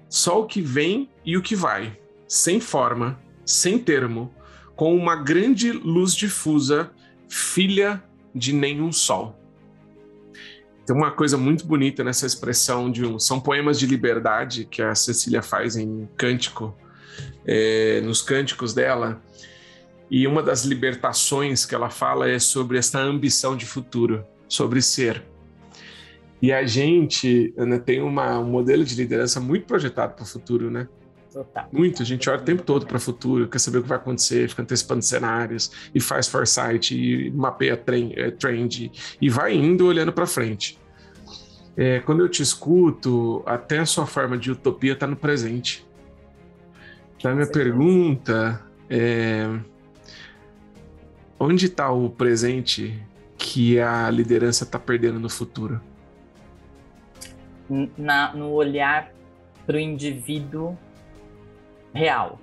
Só 0.08 0.40
o 0.40 0.46
que 0.46 0.60
vem 0.60 1.08
e 1.24 1.36
o 1.36 1.42
que 1.42 1.54
vai, 1.54 1.98
sem 2.26 2.58
forma, 2.58 3.20
sem 3.44 3.78
termo, 3.78 4.34
com 4.74 4.96
uma 4.96 5.14
grande 5.14 5.70
luz 5.70 6.14
difusa, 6.14 6.90
filha 7.28 8.02
de 8.34 8.52
nenhum 8.52 8.90
sol. 8.90 9.38
Tem 10.86 10.96
uma 10.96 11.10
coisa 11.10 11.36
muito 11.36 11.66
bonita 11.66 12.02
nessa 12.02 12.26
expressão 12.26 12.90
de 12.90 13.04
um. 13.04 13.18
São 13.18 13.38
poemas 13.38 13.78
de 13.78 13.86
liberdade 13.86 14.64
que 14.64 14.82
a 14.82 14.94
Cecília 14.94 15.42
faz 15.42 15.76
em 15.76 16.08
cântico, 16.16 16.74
é, 17.46 18.00
nos 18.02 18.22
cânticos 18.22 18.74
dela. 18.74 19.20
E 20.10 20.26
uma 20.26 20.42
das 20.42 20.64
libertações 20.64 21.64
que 21.64 21.74
ela 21.74 21.88
fala 21.88 22.28
é 22.28 22.38
sobre 22.38 22.78
essa 22.78 22.98
ambição 22.98 23.56
de 23.56 23.64
futuro, 23.64 24.24
sobre 24.48 24.82
ser. 24.82 25.22
E 26.42 26.52
a 26.52 26.66
gente 26.66 27.54
né, 27.56 27.78
tem 27.78 28.00
uma, 28.00 28.38
um 28.38 28.50
modelo 28.50 28.82
de 28.82 28.94
liderança 28.94 29.38
muito 29.38 29.66
projetado 29.66 30.14
para 30.14 30.24
o 30.24 30.26
futuro, 30.26 30.70
né? 30.70 30.88
Total. 31.32 31.68
Muito, 31.70 32.02
a 32.02 32.04
gente 32.04 32.28
olha 32.28 32.40
o 32.40 32.44
tempo 32.44 32.62
todo 32.62 32.86
para 32.86 32.96
o 32.96 33.00
futuro, 33.00 33.46
quer 33.46 33.60
saber 33.60 33.78
o 33.78 33.82
que 33.82 33.88
vai 33.88 33.98
acontecer, 33.98 34.48
fica 34.48 34.62
antecipando 34.62 35.02
cenários, 35.02 35.70
e 35.94 36.00
faz 36.00 36.26
foresight, 36.26 36.92
e 36.92 37.30
mapeia 37.30 37.76
trend, 37.76 38.12
é, 38.16 38.98
e 39.20 39.30
vai 39.30 39.54
indo 39.54 39.86
olhando 39.86 40.12
para 40.12 40.26
frente. 40.26 40.76
É, 41.76 42.00
quando 42.00 42.20
eu 42.20 42.28
te 42.28 42.42
escuto, 42.42 43.42
até 43.46 43.78
a 43.78 43.86
sua 43.86 44.06
forma 44.06 44.36
de 44.36 44.50
utopia 44.50 44.94
está 44.94 45.06
no 45.06 45.14
presente. 45.14 45.86
Então, 47.20 47.32
a 47.32 47.34
minha 47.34 47.46
pergunta 47.46 48.64
é: 48.88 49.44
onde 51.38 51.66
está 51.66 51.92
o 51.92 52.08
presente 52.08 52.98
que 53.36 53.78
a 53.78 54.08
liderança 54.10 54.64
está 54.64 54.78
perdendo 54.78 55.20
no 55.20 55.28
futuro? 55.28 55.82
Na, 57.98 58.32
no 58.32 58.50
olhar 58.52 59.12
para 59.66 59.76
o 59.76 59.78
indivíduo 59.78 60.78
real, 61.92 62.40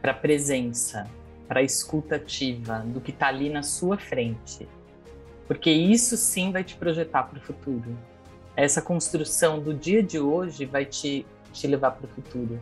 para 0.00 0.12
a 0.12 0.14
presença, 0.14 1.10
para 1.48 1.58
a 1.58 1.62
escuta 1.64 2.14
ativa 2.14 2.78
do 2.86 3.00
que 3.00 3.10
está 3.10 3.26
ali 3.26 3.50
na 3.50 3.64
sua 3.64 3.98
frente. 3.98 4.68
Porque 5.48 5.68
isso 5.68 6.16
sim 6.16 6.52
vai 6.52 6.62
te 6.62 6.76
projetar 6.76 7.24
para 7.24 7.40
o 7.40 7.42
futuro. 7.42 7.98
Essa 8.54 8.80
construção 8.80 9.58
do 9.58 9.74
dia 9.74 10.00
de 10.00 10.20
hoje 10.20 10.64
vai 10.64 10.84
te, 10.84 11.26
te 11.52 11.66
levar 11.66 11.90
para 11.90 12.06
o 12.06 12.08
futuro. 12.08 12.60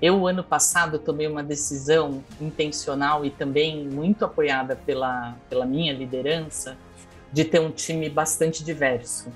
Eu, 0.00 0.26
ano 0.26 0.44
passado, 0.44 0.98
tomei 0.98 1.26
uma 1.26 1.42
decisão 1.42 2.22
intencional 2.40 3.24
e 3.24 3.30
também 3.30 3.86
muito 3.86 4.24
apoiada 4.24 4.76
pela, 4.76 5.36
pela 5.48 5.64
minha 5.64 5.92
liderança 5.92 6.76
de 7.32 7.44
ter 7.44 7.60
um 7.60 7.70
time 7.70 8.08
bastante 8.08 8.62
diverso 8.62 9.32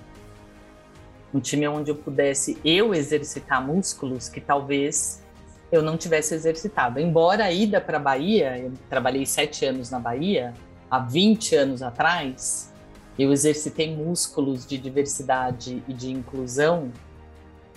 um 1.33 1.41
time 1.41 1.67
onde 1.69 1.91
eu 1.91 1.95
pudesse 1.95 2.59
eu 2.65 2.95
exercitar 2.95 3.65
músculos 3.65 4.29
que 4.29 4.41
talvez 4.41 5.23
eu 5.71 5.83
não 5.83 5.97
tivesse 5.97 6.35
exercitado. 6.35 6.99
Embora 6.99 7.45
a 7.45 7.53
ida 7.53 7.81
para 7.81 7.97
a 7.97 8.01
Bahia, 8.01 8.59
eu 8.59 8.73
trabalhei 8.89 9.25
sete 9.25 9.65
anos 9.65 9.91
na 9.91 10.01
Bahia, 10.01 10.53
há 10.91 10.99
20 10.99 11.55
anos 11.55 11.83
atrás, 11.83 12.73
eu 13.17 13.33
exercitei 13.33 13.95
músculos 13.95 14.67
de 14.67 14.77
diversidade 14.77 15.83
e 15.87 15.93
de 15.93 16.11
inclusão 16.11 16.91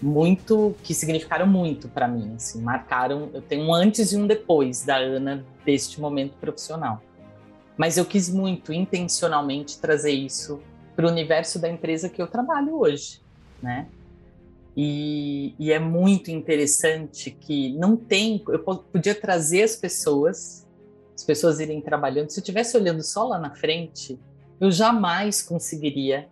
muito 0.04 0.76
que 0.84 0.94
significaram 0.94 1.48
muito 1.48 1.88
para 1.88 2.08
mim, 2.08 2.34
assim, 2.36 2.62
marcaram, 2.62 3.30
eu 3.34 3.42
tenho 3.42 3.63
um 3.63 3.74
antes 3.74 4.12
e 4.12 4.18
um 4.18 4.28
depois 4.28 4.84
da 4.84 4.98
Ana 4.98 5.46
deste 5.66 6.00
momento 6.00 6.34
profissional. 6.39 7.02
Mas 7.78 7.98
eu 7.98 8.06
quis 8.06 8.30
muito 8.30 8.72
intencionalmente 8.72 9.80
trazer 9.80 10.12
isso 10.12 10.60
para 10.96 11.08
o 11.08 11.10
universo 11.10 11.58
da 11.58 11.70
empresa 11.70 12.08
que 12.08 12.22
eu 12.22 12.28
trabalho 12.28 12.80
hoje 12.80 13.24
né? 13.63 13.88
E, 14.76 15.56
e, 15.58 15.72
é 15.72 15.80
muito 15.80 16.30
interessante 16.30 17.32
que 17.32 17.72
não 17.78 17.96
tem. 17.96 18.44
Eu 18.48 18.60
podia 18.60 19.16
trazer 19.16 19.63
as 19.63 19.76
pessoas, 19.76 20.68
as 21.16 21.24
pessoas 21.24 21.60
irem 21.60 21.80
trabalhando. 21.80 22.30
Se 22.32 22.39
eu 22.39 22.42
estivesse 22.42 22.76
olhando 22.76 23.02
só 23.04 23.24
lá 23.24 23.39
na 23.39 23.52
frente, 23.56 24.20
eu 24.60 24.70
jamais 24.72 25.42
conseguiria 25.42 26.28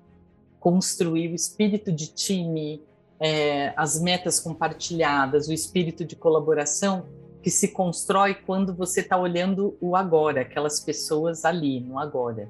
construir 0.59 1.31
o 1.31 1.35
espírito 1.35 1.91
de 1.91 2.07
time, 2.07 2.81
é, 3.21 3.71
as 3.77 4.01
metas 4.01 4.39
compartilhadas, 4.39 5.47
o 5.47 5.53
espírito 5.53 6.03
de 6.03 6.15
colaboração 6.15 7.05
que 7.43 7.51
se 7.51 7.67
constrói 7.67 8.33
quando 8.33 8.73
você 8.73 9.01
está 9.01 9.15
olhando 9.15 9.77
o 9.79 9.95
agora, 9.95 10.41
aquelas 10.41 10.79
pessoas 10.79 11.45
ali 11.45 11.79
no 11.79 11.99
agora. 11.99 12.49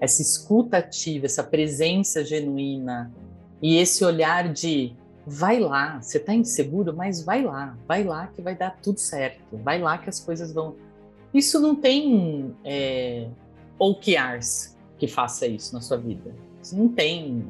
Essa 0.00 0.20
escuta 0.20 0.78
ativa, 0.78 1.26
essa 1.26 1.44
presença 1.44 2.24
genuína, 2.24 3.12
e 3.62 3.76
esse 3.76 4.04
olhar 4.04 4.52
de 4.52 4.96
vai 5.24 5.60
lá, 5.60 6.00
você 6.00 6.18
está 6.18 6.34
inseguro, 6.34 6.94
mas 6.94 7.22
vai 7.22 7.42
lá, 7.42 7.76
vai 7.86 8.02
lá 8.02 8.28
que 8.28 8.40
vai 8.40 8.56
dar 8.56 8.78
tudo 8.82 8.98
certo, 8.98 9.56
vai 9.58 9.80
lá 9.80 9.98
que 9.98 10.08
as 10.08 10.18
coisas 10.18 10.52
vão. 10.52 10.74
Isso 11.32 11.60
não 11.60 11.74
tem 11.74 12.54
é, 12.64 13.28
OKRs 13.78 14.76
que 14.96 15.06
faça 15.06 15.46
isso 15.46 15.74
na 15.74 15.80
sua 15.80 15.98
vida. 15.98 16.34
Isso 16.62 16.76
não 16.76 16.88
tem, 16.88 17.44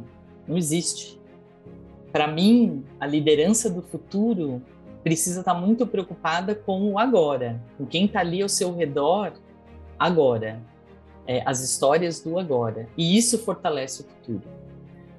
não 0.46 0.56
existe. 0.56 1.17
Para 2.12 2.26
mim, 2.26 2.84
a 2.98 3.06
liderança 3.06 3.68
do 3.68 3.82
futuro 3.82 4.62
precisa 5.02 5.40
estar 5.40 5.54
tá 5.54 5.60
muito 5.60 5.86
preocupada 5.86 6.54
com 6.54 6.92
o 6.92 6.98
agora, 6.98 7.62
com 7.76 7.86
quem 7.86 8.06
está 8.06 8.20
ali 8.20 8.42
ao 8.42 8.48
seu 8.48 8.74
redor 8.74 9.32
agora, 9.98 10.60
é, 11.26 11.42
as 11.44 11.60
histórias 11.60 12.20
do 12.20 12.38
agora. 12.38 12.88
E 12.96 13.16
isso 13.16 13.38
fortalece 13.38 14.02
o 14.02 14.04
futuro 14.04 14.58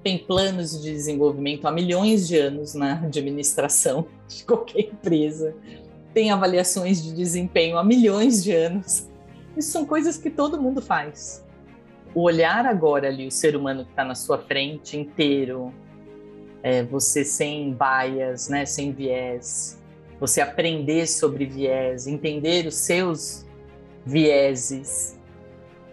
tem 0.04 0.17
planos 0.17 0.82
de 0.82 0.91
desenvolvimento 0.91 1.67
há 1.67 1.71
milhões 1.71 2.28
de 2.28 2.38
anos 2.38 2.73
na 2.73 2.93
administração 3.04 4.06
de 4.28 4.43
qualquer 4.43 4.82
empresa, 4.82 5.56
tem 6.13 6.32
avaliações 6.32 7.04
de 7.04 7.13
desempenho 7.13 7.78
há 7.78 7.84
milhões 7.84 8.43
de 8.43 8.52
anos. 8.52 9.08
Isso 9.56 9.71
são 9.71 9.86
coisas 9.86 10.17
que 10.17 10.30
todo 10.30 10.62
mundo 10.62 10.82
faz. 10.82 11.45
O 12.15 12.21
olhar 12.21 12.65
agora 12.65 13.08
ali, 13.08 13.28
o 13.28 13.32
ser 13.32 13.56
humano 13.56 13.84
que 13.84 13.91
está 13.91 14.04
na 14.04 14.15
sua 14.15 14.39
frente 14.39 14.97
inteiro, 14.97 15.71
é, 16.63 16.84
você 16.84 17.24
sem 17.24 17.74
baias, 17.74 18.50
né, 18.50 18.65
sem 18.65 18.91
viés, 18.91 19.80
você 20.19 20.41
aprender 20.41 21.08
sobre 21.08 21.45
viés, 21.45 22.08
entender 22.08 22.67
os 22.67 22.76
seus 22.76 23.45
vieses, 24.06 25.17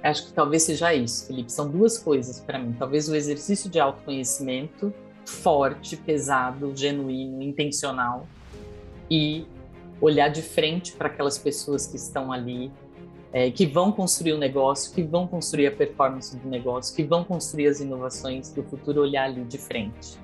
acho 0.02 0.26
que 0.26 0.32
talvez 0.32 0.62
seja 0.62 0.94
isso, 0.94 1.26
Felipe. 1.26 1.52
São 1.52 1.68
duas 1.68 1.98
coisas 1.98 2.40
para 2.40 2.58
mim. 2.58 2.74
Talvez 2.78 3.08
o 3.08 3.14
exercício 3.14 3.70
de 3.70 3.78
autoconhecimento 3.78 4.92
forte, 5.24 5.96
pesado, 5.96 6.72
genuíno, 6.74 7.42
intencional 7.42 8.26
e 9.10 9.46
olhar 10.00 10.28
de 10.28 10.42
frente 10.42 10.92
para 10.92 11.08
aquelas 11.08 11.38
pessoas 11.38 11.86
que 11.86 11.96
estão 11.96 12.30
ali, 12.32 12.70
é, 13.32 13.50
que 13.50 13.66
vão 13.66 13.90
construir 13.90 14.32
o 14.32 14.38
negócio, 14.38 14.92
que 14.94 15.02
vão 15.02 15.26
construir 15.26 15.66
a 15.66 15.72
performance 15.72 16.36
do 16.36 16.48
negócio, 16.48 16.94
que 16.94 17.02
vão 17.02 17.24
construir 17.24 17.66
as 17.66 17.80
inovações 17.80 18.52
do 18.52 18.62
futuro, 18.62 19.00
olhar 19.00 19.24
ali 19.24 19.44
de 19.44 19.58
frente. 19.58 20.18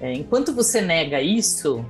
É, 0.00 0.12
enquanto 0.12 0.52
você 0.54 0.80
nega 0.80 1.20
isso, 1.20 1.84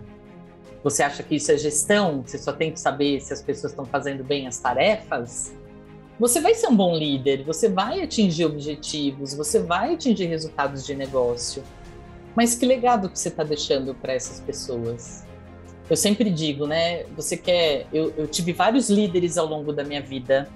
você 0.83 1.03
acha 1.03 1.23
que 1.23 1.37
isso 1.37 1.53
é 1.53 1.59
gestão, 1.59 2.23
você 2.25 2.39
só 2.39 2.53
tem 2.53 2.73
que 2.73 2.81
saber 2.81 3.21
se 3.21 3.33
as 3.33 3.43
pessoas 3.43 3.73
estão 3.73 3.85
fazendo 3.85 4.25
bem 4.25 4.47
as 4.47 4.59
tarefas, 4.59 5.53
você 6.19 6.41
vai 6.41 6.55
ser 6.55 6.67
um 6.67 6.75
bom 6.75 6.97
líder, 6.97 7.45
você 7.45 7.69
vai 7.69 8.03
atingir 8.03 8.45
objetivos, 8.45 9.35
você 9.35 9.61
vai 9.61 9.95
atingir 9.95 10.27
resultados 10.27 10.85
de 10.85 10.95
negócio. 10.95 11.63
Mas 12.35 12.55
que 12.55 12.67
legado 12.67 13.09
que 13.09 13.19
você 13.19 13.29
está 13.29 13.45
deixando 13.45 13.95
para 13.95 14.15
essas 14.15 14.41
pessoas? 14.41 15.25
Eu 15.89 15.97
sempre 15.97 16.29
digo, 16.29 16.67
né? 16.67 17.05
Você 17.17 17.37
quer. 17.37 17.87
Eu, 17.93 18.13
eu 18.17 18.27
tive 18.27 18.53
vários 18.53 18.91
líderes 18.91 19.39
ao 19.39 19.47
longo 19.47 19.73
da 19.73 19.85
minha 19.85 20.03
vida 20.03 20.49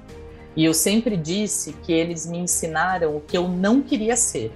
e 0.55 0.65
eu 0.65 0.75
sempre 0.75 1.17
disse 1.17 1.73
que 1.85 1.93
eles 1.93 2.27
me 2.27 2.39
ensinaram 2.39 3.17
o 3.17 3.21
que 3.21 3.37
eu 3.37 3.49
não 3.49 3.83
queria 3.83 4.17
ser. 4.17 4.53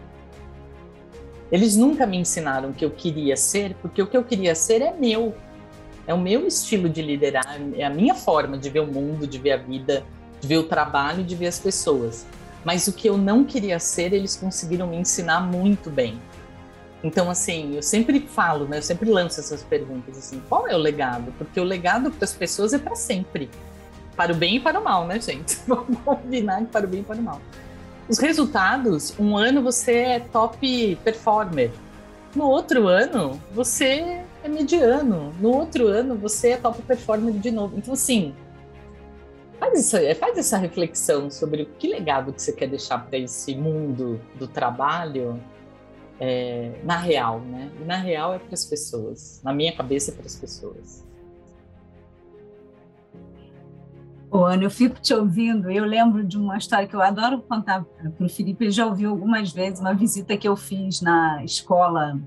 Eles 1.51 1.77
nunca 1.77 2.07
me 2.07 2.17
ensinaram 2.17 2.71
o 2.71 2.73
que 2.73 2.85
eu 2.85 2.91
queria 2.91 3.37
ser, 3.37 3.75
porque 3.81 4.03
o 4.03 4.07
que 4.07 4.17
eu 4.17 4.25
queria 4.25 4.55
ser 4.55 4.83
é 4.83 4.93
meu. 4.93 5.35
É 6.07 6.15
o 6.15 6.19
meu 6.19 6.47
estilo 6.47 6.89
de 6.89 7.03
liderar, 7.03 7.61
é 7.75 7.85
a 7.85 7.91
minha 7.91 8.15
forma 8.15 8.57
de 8.57 8.71
ver 8.71 8.81
o 8.81 8.87
mundo, 8.87 9.27
de 9.27 9.39
ver 9.39 9.53
a 9.53 9.57
vida, 9.57 10.05
de 10.41 10.47
ver 10.47 10.59
o 10.59 10.63
trabalho, 10.65 11.25
de 11.25 11.35
ver 11.35 11.49
as 11.49 11.59
pessoas. 11.59 12.25
Mas 12.65 12.87
o 12.87 12.93
que 12.93 13.09
eu 13.09 13.17
não 13.17 13.45
queria 13.45 13.79
ser, 13.79 14.13
eles 14.13 14.37
conseguiram 14.37 14.87
me 14.87 14.97
ensinar 14.97 15.41
muito 15.41 15.91
bem. 15.91 16.21
Então, 17.03 17.31
assim, 17.31 17.77
eu 17.77 17.83
sempre 17.83 18.21
falo, 18.21 18.67
né? 18.67 18.79
Eu 18.79 18.83
sempre 18.83 19.09
lanço 19.11 19.39
essas 19.39 19.63
perguntas 19.63 20.17
assim: 20.19 20.43
qual 20.49 20.67
é 20.67 20.75
o 20.75 20.79
legado? 20.79 21.33
Porque 21.39 21.61
o 21.61 21.65
legado 21.65 22.11
para 22.11 22.25
as 22.25 22.33
pessoas 22.33 22.73
é 22.73 22.79
para 22.79 22.97
sempre. 22.97 23.51
Para 24.17 24.33
o 24.33 24.37
bem 24.37 24.57
e 24.57 24.61
para 24.61 24.81
o 24.81 24.85
mal, 24.85 25.07
né, 25.07 25.21
gente? 25.21 25.59
Vamos 25.67 25.99
combinar 26.05 26.65
para 26.67 26.87
o 26.87 26.89
bem 26.89 27.01
e 27.01 27.05
para 27.05 27.17
o 27.17 27.23
mal. 27.23 27.41
Os 28.09 28.19
resultados, 28.19 29.15
um 29.19 29.37
ano 29.37 29.63
você 29.63 29.93
é 29.93 30.21
top 30.21 30.97
performer. 31.03 31.73
No 32.35 32.49
outro 32.49 32.87
ano, 32.87 33.41
você 33.53 34.23
é 34.45 34.49
mediano. 34.49 35.35
No 35.41 35.51
outro 35.51 35.89
ano, 35.89 36.15
você 36.15 36.51
é 36.51 36.57
top 36.57 36.81
performer 36.83 37.35
de 37.35 37.51
novo. 37.51 37.77
Então, 37.77 37.95
assim, 37.95 38.35
faz, 39.59 39.93
faz 40.19 40.39
essa 40.39 40.57
reflexão 40.57 41.31
sobre 41.31 41.65
que 41.79 41.89
legado 41.89 42.33
que 42.33 42.41
você 42.41 42.53
quer 42.53 42.69
deixar 42.69 43.05
para 43.07 43.19
esse 43.19 43.57
mundo 43.57 44.21
do 44.37 44.47
trabalho 44.47 45.41
é, 46.21 46.73
na 46.85 46.99
real, 46.99 47.41
né? 47.41 47.71
E 47.81 47.85
na 47.85 47.97
real 47.97 48.35
é 48.35 48.39
para 48.39 48.55
as 48.55 48.65
pessoas. 48.65 49.41
Na 49.43 49.53
minha 49.53 49.75
cabeça 49.75 50.11
é 50.11 50.15
para 50.15 50.27
as 50.27 50.37
pessoas. 50.37 51.06
Ô, 54.37 54.45
Ana, 54.45 54.65
eu 54.65 54.71
fico 54.71 55.01
te 55.01 55.15
ouvindo. 55.15 55.71
Eu 55.71 55.87
lembro 55.87 56.23
de 56.23 56.37
uma 56.37 56.59
história 56.59 56.87
que 56.87 56.95
eu 56.95 57.01
adoro 57.01 57.41
contar 57.41 57.83
para 57.83 58.27
o 58.27 58.29
Felipe. 58.29 58.67
Ele 58.67 58.71
já 58.71 58.85
ouviu 58.85 59.09
algumas 59.09 59.51
vezes 59.51 59.81
uma 59.81 59.95
visita 59.95 60.37
que 60.37 60.47
eu 60.47 60.55
fiz 60.55 61.01
na 61.01 61.43
escola, 61.43 62.21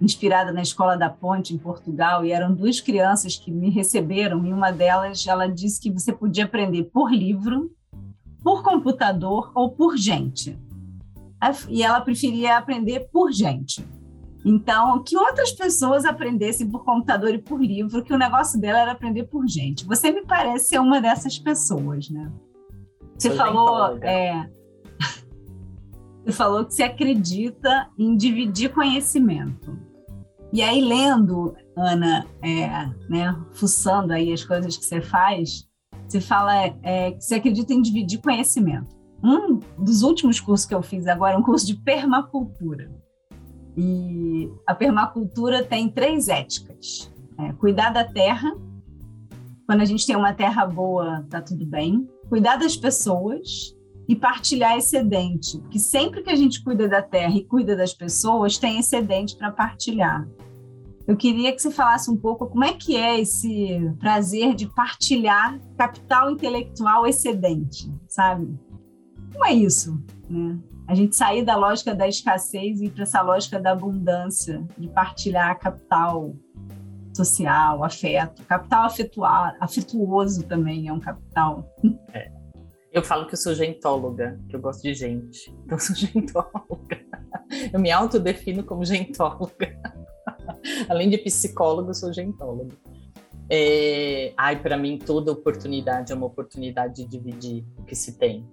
inspirada 0.00 0.52
na 0.52 0.62
Escola 0.62 0.96
da 0.96 1.10
Ponte, 1.10 1.52
em 1.52 1.58
Portugal, 1.58 2.24
e 2.24 2.32
eram 2.32 2.54
duas 2.54 2.80
crianças 2.80 3.36
que 3.36 3.50
me 3.50 3.68
receberam. 3.68 4.42
E 4.46 4.54
uma 4.54 4.70
delas, 4.70 5.26
ela 5.26 5.46
disse 5.46 5.78
que 5.78 5.90
você 5.90 6.14
podia 6.14 6.46
aprender 6.46 6.84
por 6.84 7.12
livro, 7.12 7.70
por 8.42 8.62
computador 8.62 9.52
ou 9.54 9.70
por 9.70 9.98
gente 9.98 10.58
e 11.68 11.82
ela 11.82 12.00
preferia 12.00 12.58
aprender 12.58 13.08
por 13.10 13.32
gente. 13.32 13.84
Então, 14.44 15.02
que 15.02 15.16
outras 15.16 15.52
pessoas 15.52 16.04
aprendessem 16.04 16.68
por 16.68 16.84
computador 16.84 17.34
e 17.34 17.38
por 17.38 17.62
livro, 17.62 18.02
que 18.02 18.12
o 18.12 18.18
negócio 18.18 18.58
dela 18.60 18.80
era 18.80 18.92
aprender 18.92 19.24
por 19.24 19.46
gente. 19.46 19.84
Você 19.86 20.10
me 20.10 20.24
parece 20.24 20.68
ser 20.68 20.80
uma 20.80 21.00
dessas 21.00 21.38
pessoas, 21.38 22.08
né? 22.08 22.30
Você 23.18 23.30
falou, 23.32 23.98
é, 24.02 24.48
você 26.24 26.32
falou 26.32 26.64
que 26.64 26.72
você 26.72 26.84
acredita 26.84 27.88
em 27.98 28.16
dividir 28.16 28.72
conhecimento. 28.72 29.78
E 30.52 30.62
aí, 30.62 30.80
lendo, 30.80 31.54
Ana, 31.76 32.26
é, 32.42 32.88
né, 33.08 33.38
fuçando 33.52 34.12
aí 34.12 34.32
as 34.32 34.42
coisas 34.42 34.76
que 34.76 34.84
você 34.84 35.00
faz, 35.00 35.68
você 36.08 36.20
fala 36.20 36.54
é, 36.82 37.12
que 37.12 37.22
você 37.22 37.36
acredita 37.36 37.74
em 37.74 37.82
dividir 37.82 38.20
conhecimento 38.20 39.00
um 39.22 39.58
dos 39.78 40.02
últimos 40.02 40.40
cursos 40.40 40.66
que 40.66 40.74
eu 40.74 40.82
fiz 40.82 41.06
agora 41.06 41.34
é 41.34 41.38
um 41.38 41.42
curso 41.42 41.66
de 41.66 41.74
permacultura. 41.74 42.90
E 43.76 44.50
a 44.66 44.74
permacultura 44.74 45.64
tem 45.64 45.88
três 45.88 46.28
éticas: 46.28 47.12
é, 47.38 47.52
cuidar 47.54 47.90
da 47.90 48.04
terra, 48.04 48.52
quando 49.66 49.82
a 49.82 49.84
gente 49.84 50.06
tem 50.06 50.16
uma 50.16 50.32
terra 50.32 50.66
boa, 50.66 51.24
tá 51.30 51.40
tudo 51.40 51.64
bem. 51.64 52.08
Cuidar 52.28 52.56
das 52.56 52.76
pessoas 52.76 53.76
e 54.08 54.16
partilhar 54.16 54.76
excedente, 54.76 55.58
porque 55.60 55.78
sempre 55.78 56.22
que 56.22 56.30
a 56.30 56.34
gente 56.34 56.64
cuida 56.64 56.88
da 56.88 57.00
terra 57.00 57.32
e 57.36 57.44
cuida 57.44 57.76
das 57.76 57.94
pessoas, 57.94 58.58
tem 58.58 58.80
excedente 58.80 59.36
para 59.36 59.52
partilhar. 59.52 60.26
Eu 61.06 61.16
queria 61.16 61.52
que 61.52 61.62
você 61.62 61.70
falasse 61.70 62.10
um 62.10 62.16
pouco 62.16 62.48
como 62.48 62.64
é 62.64 62.72
que 62.72 62.96
é 62.96 63.20
esse 63.20 63.80
prazer 64.00 64.56
de 64.56 64.66
partilhar 64.66 65.60
capital 65.76 66.30
intelectual 66.32 67.06
excedente, 67.06 67.88
sabe? 68.08 68.52
Como 69.32 69.44
é 69.44 69.52
isso? 69.52 70.02
Né? 70.28 70.58
A 70.90 70.94
gente 70.96 71.14
sair 71.14 71.44
da 71.44 71.54
lógica 71.54 71.94
da 71.94 72.08
escassez 72.08 72.80
e 72.80 72.86
ir 72.86 72.90
para 72.90 73.04
essa 73.04 73.22
lógica 73.22 73.60
da 73.60 73.70
abundância, 73.70 74.66
de 74.76 74.88
partilhar 74.88 75.56
capital 75.56 76.34
social, 77.14 77.84
afeto. 77.84 78.42
Capital 78.42 78.88
afetuoso 79.60 80.42
também 80.48 80.88
é 80.88 80.92
um 80.92 80.98
capital. 80.98 81.64
É. 82.12 82.32
Eu 82.92 83.04
falo 83.04 83.28
que 83.28 83.34
eu 83.34 83.38
sou 83.38 83.54
gentóloga, 83.54 84.36
que 84.48 84.56
eu 84.56 84.60
gosto 84.60 84.82
de 84.82 84.92
gente. 84.92 85.54
Então 85.64 85.78
eu 85.78 85.80
sou 85.80 85.94
gentóloga. 85.94 87.00
Eu 87.72 87.78
me 87.78 87.92
autodefino 87.92 88.64
como 88.64 88.84
gentóloga. 88.84 89.80
Além 90.90 91.08
de 91.08 91.18
psicóloga, 91.18 91.90
eu 91.90 91.94
sou 91.94 92.12
gentóloga. 92.12 92.76
É... 93.48 94.34
Ai, 94.36 94.60
para 94.60 94.76
mim, 94.76 94.98
toda 94.98 95.30
oportunidade 95.30 96.10
é 96.10 96.16
uma 96.16 96.26
oportunidade 96.26 96.96
de 96.96 97.06
dividir 97.06 97.64
o 97.78 97.84
que 97.84 97.94
se 97.94 98.18
tem 98.18 98.44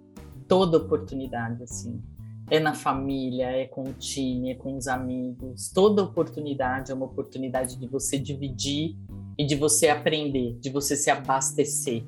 toda 0.47 0.77
oportunidade, 0.77 1.63
assim. 1.63 1.99
É 2.49 2.59
na 2.59 2.73
família, 2.73 3.47
é 3.47 3.65
com 3.65 3.83
o 3.83 3.93
time, 3.93 4.51
é 4.51 4.55
com 4.55 4.77
os 4.77 4.87
amigos. 4.87 5.69
Toda 5.73 6.03
oportunidade 6.03 6.91
é 6.91 6.95
uma 6.95 7.05
oportunidade 7.05 7.77
de 7.77 7.87
você 7.87 8.17
dividir 8.17 8.95
e 9.37 9.45
de 9.45 9.55
você 9.55 9.89
aprender, 9.89 10.57
de 10.59 10.69
você 10.69 10.95
se 10.95 11.09
abastecer. 11.09 12.03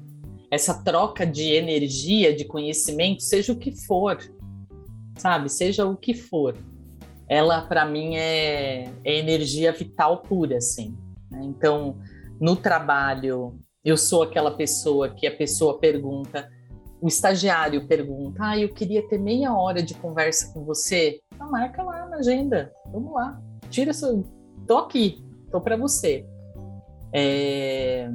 Essa 0.49 0.83
troca 0.83 1.25
de 1.25 1.51
energia, 1.51 2.33
de 2.35 2.45
conhecimento, 2.45 3.21
seja 3.21 3.51
o 3.53 3.57
que 3.57 3.71
for, 3.85 4.17
sabe? 5.17 5.49
Seja 5.49 5.85
o 5.85 5.95
que 5.95 6.13
for. 6.13 6.57
Ela, 7.27 7.61
para 7.61 7.85
mim, 7.85 8.15
é, 8.15 8.85
é, 9.03 9.19
energia 9.19 9.71
vital 9.71 10.23
pura, 10.23 10.57
assim. 10.57 10.97
Né? 11.29 11.41
Então, 11.43 11.97
no 12.39 12.55
trabalho, 12.55 13.59
eu 13.85 13.95
sou 13.95 14.23
aquela 14.23 14.51
pessoa 14.51 15.09
que 15.09 15.27
a 15.27 15.35
pessoa 15.35 15.77
pergunta 15.77 16.49
o 17.01 17.07
estagiário 17.07 17.87
pergunta: 17.87 18.39
Ah, 18.41 18.57
eu 18.57 18.73
queria 18.73 19.07
ter 19.07 19.17
meia 19.17 19.53
hora 19.53 19.81
de 19.81 19.93
conversa 19.93 20.51
com 20.53 20.63
você. 20.63 21.19
Ah, 21.39 21.47
marca 21.47 21.81
lá 21.83 22.05
na 22.07 22.17
agenda. 22.17 22.71
Vamos 22.91 23.13
lá. 23.13 23.41
Tira 23.69 23.93
seu. 23.93 24.25
Tô 24.67 24.77
aqui. 24.79 25.23
Tô 25.51 25.61
para 25.61 25.77
você. 25.77 26.25
É... 27.13 28.09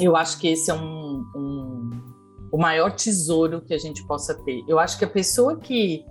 Eu 0.00 0.16
acho 0.16 0.38
que 0.38 0.48
esse 0.48 0.70
é 0.70 0.74
um, 0.74 1.24
um, 1.36 1.90
o 2.52 2.56
maior 2.56 2.92
tesouro 2.92 3.60
que 3.60 3.74
a 3.74 3.78
gente 3.78 4.06
possa 4.06 4.34
ter. 4.34 4.62
Eu 4.68 4.78
acho 4.78 4.98
que 4.98 5.04
a 5.04 5.10
pessoa 5.10 5.58
que 5.58 6.04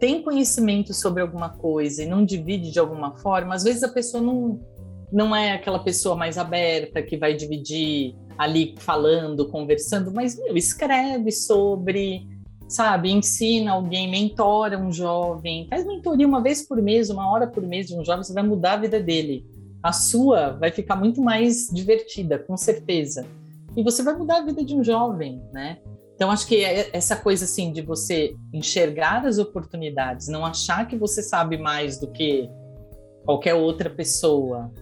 tem 0.00 0.22
conhecimento 0.22 0.92
sobre 0.92 1.22
alguma 1.22 1.50
coisa 1.50 2.02
e 2.02 2.06
não 2.06 2.24
divide 2.24 2.70
de 2.70 2.78
alguma 2.78 3.16
forma, 3.18 3.54
às 3.54 3.62
vezes 3.62 3.82
a 3.82 3.88
pessoa 3.88 4.22
não, 4.22 4.60
não 5.12 5.34
é 5.34 5.52
aquela 5.52 5.78
pessoa 5.78 6.16
mais 6.16 6.36
aberta 6.38 7.02
que 7.02 7.16
vai 7.16 7.34
dividir 7.34 8.16
ali 8.38 8.74
falando, 8.78 9.48
conversando, 9.48 10.12
mas 10.12 10.38
meu, 10.38 10.56
escreve 10.56 11.30
sobre, 11.32 12.26
sabe, 12.68 13.10
ensina 13.10 13.72
alguém, 13.72 14.10
mentora 14.10 14.78
um 14.78 14.92
jovem, 14.92 15.66
faz 15.68 15.86
mentoria 15.86 16.26
uma 16.26 16.42
vez 16.42 16.62
por 16.62 16.80
mês, 16.80 17.10
uma 17.10 17.30
hora 17.30 17.46
por 17.46 17.62
mês 17.62 17.86
de 17.86 17.94
um 17.94 18.04
jovem, 18.04 18.22
você 18.22 18.32
vai 18.32 18.42
mudar 18.42 18.74
a 18.74 18.78
vida 18.78 19.00
dele. 19.00 19.46
A 19.82 19.92
sua 19.92 20.50
vai 20.50 20.70
ficar 20.70 20.96
muito 20.96 21.20
mais 21.20 21.68
divertida, 21.68 22.38
com 22.38 22.56
certeza. 22.56 23.26
E 23.76 23.82
você 23.82 24.02
vai 24.02 24.16
mudar 24.16 24.38
a 24.38 24.44
vida 24.44 24.64
de 24.64 24.74
um 24.74 24.82
jovem, 24.82 25.42
né? 25.52 25.78
Então 26.14 26.30
acho 26.30 26.46
que 26.46 26.64
é 26.64 26.88
essa 26.94 27.14
coisa 27.14 27.44
assim 27.44 27.70
de 27.70 27.82
você 27.82 28.34
enxergar 28.52 29.24
as 29.26 29.38
oportunidades, 29.38 30.28
não 30.28 30.46
achar 30.46 30.88
que 30.88 30.96
você 30.96 31.22
sabe 31.22 31.58
mais 31.58 32.00
do 32.00 32.10
que 32.10 32.48
qualquer 33.24 33.54
outra 33.54 33.90
pessoa, 33.90 34.72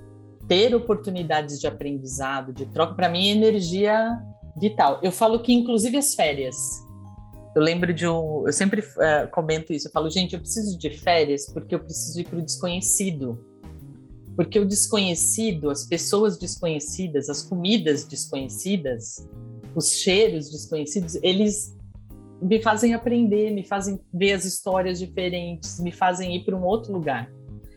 ter 0.48 0.74
oportunidades 0.74 1.60
de 1.60 1.66
aprendizado, 1.66 2.52
de 2.52 2.66
troca, 2.66 2.94
para 2.94 3.08
mim 3.08 3.28
é 3.28 3.32
energia 3.32 4.18
vital. 4.56 5.00
Eu 5.02 5.12
falo 5.12 5.40
que, 5.40 5.52
inclusive, 5.52 5.96
as 5.96 6.14
férias. 6.14 6.56
Eu 7.54 7.62
lembro 7.62 7.92
de 7.92 8.06
um. 8.06 8.44
Eu 8.46 8.52
sempre 8.52 8.80
uh, 8.80 9.30
comento 9.30 9.72
isso. 9.72 9.88
Eu 9.88 9.92
falo, 9.92 10.10
gente, 10.10 10.34
eu 10.34 10.40
preciso 10.40 10.78
de 10.78 10.90
férias 10.90 11.46
porque 11.52 11.74
eu 11.74 11.80
preciso 11.80 12.20
ir 12.20 12.24
para 12.24 12.38
o 12.38 12.42
desconhecido. 12.42 13.38
Porque 14.36 14.58
o 14.58 14.66
desconhecido, 14.66 15.70
as 15.70 15.86
pessoas 15.86 16.36
desconhecidas, 16.36 17.28
as 17.30 17.42
comidas 17.42 18.04
desconhecidas, 18.04 19.28
os 19.76 19.92
cheiros 19.92 20.50
desconhecidos, 20.50 21.14
eles 21.22 21.76
me 22.42 22.60
fazem 22.60 22.94
aprender, 22.94 23.52
me 23.52 23.64
fazem 23.64 24.00
ver 24.12 24.32
as 24.32 24.44
histórias 24.44 24.98
diferentes, 24.98 25.78
me 25.80 25.92
fazem 25.92 26.36
ir 26.36 26.44
para 26.44 26.56
um 26.56 26.64
outro 26.64 26.92
lugar. 26.92 27.30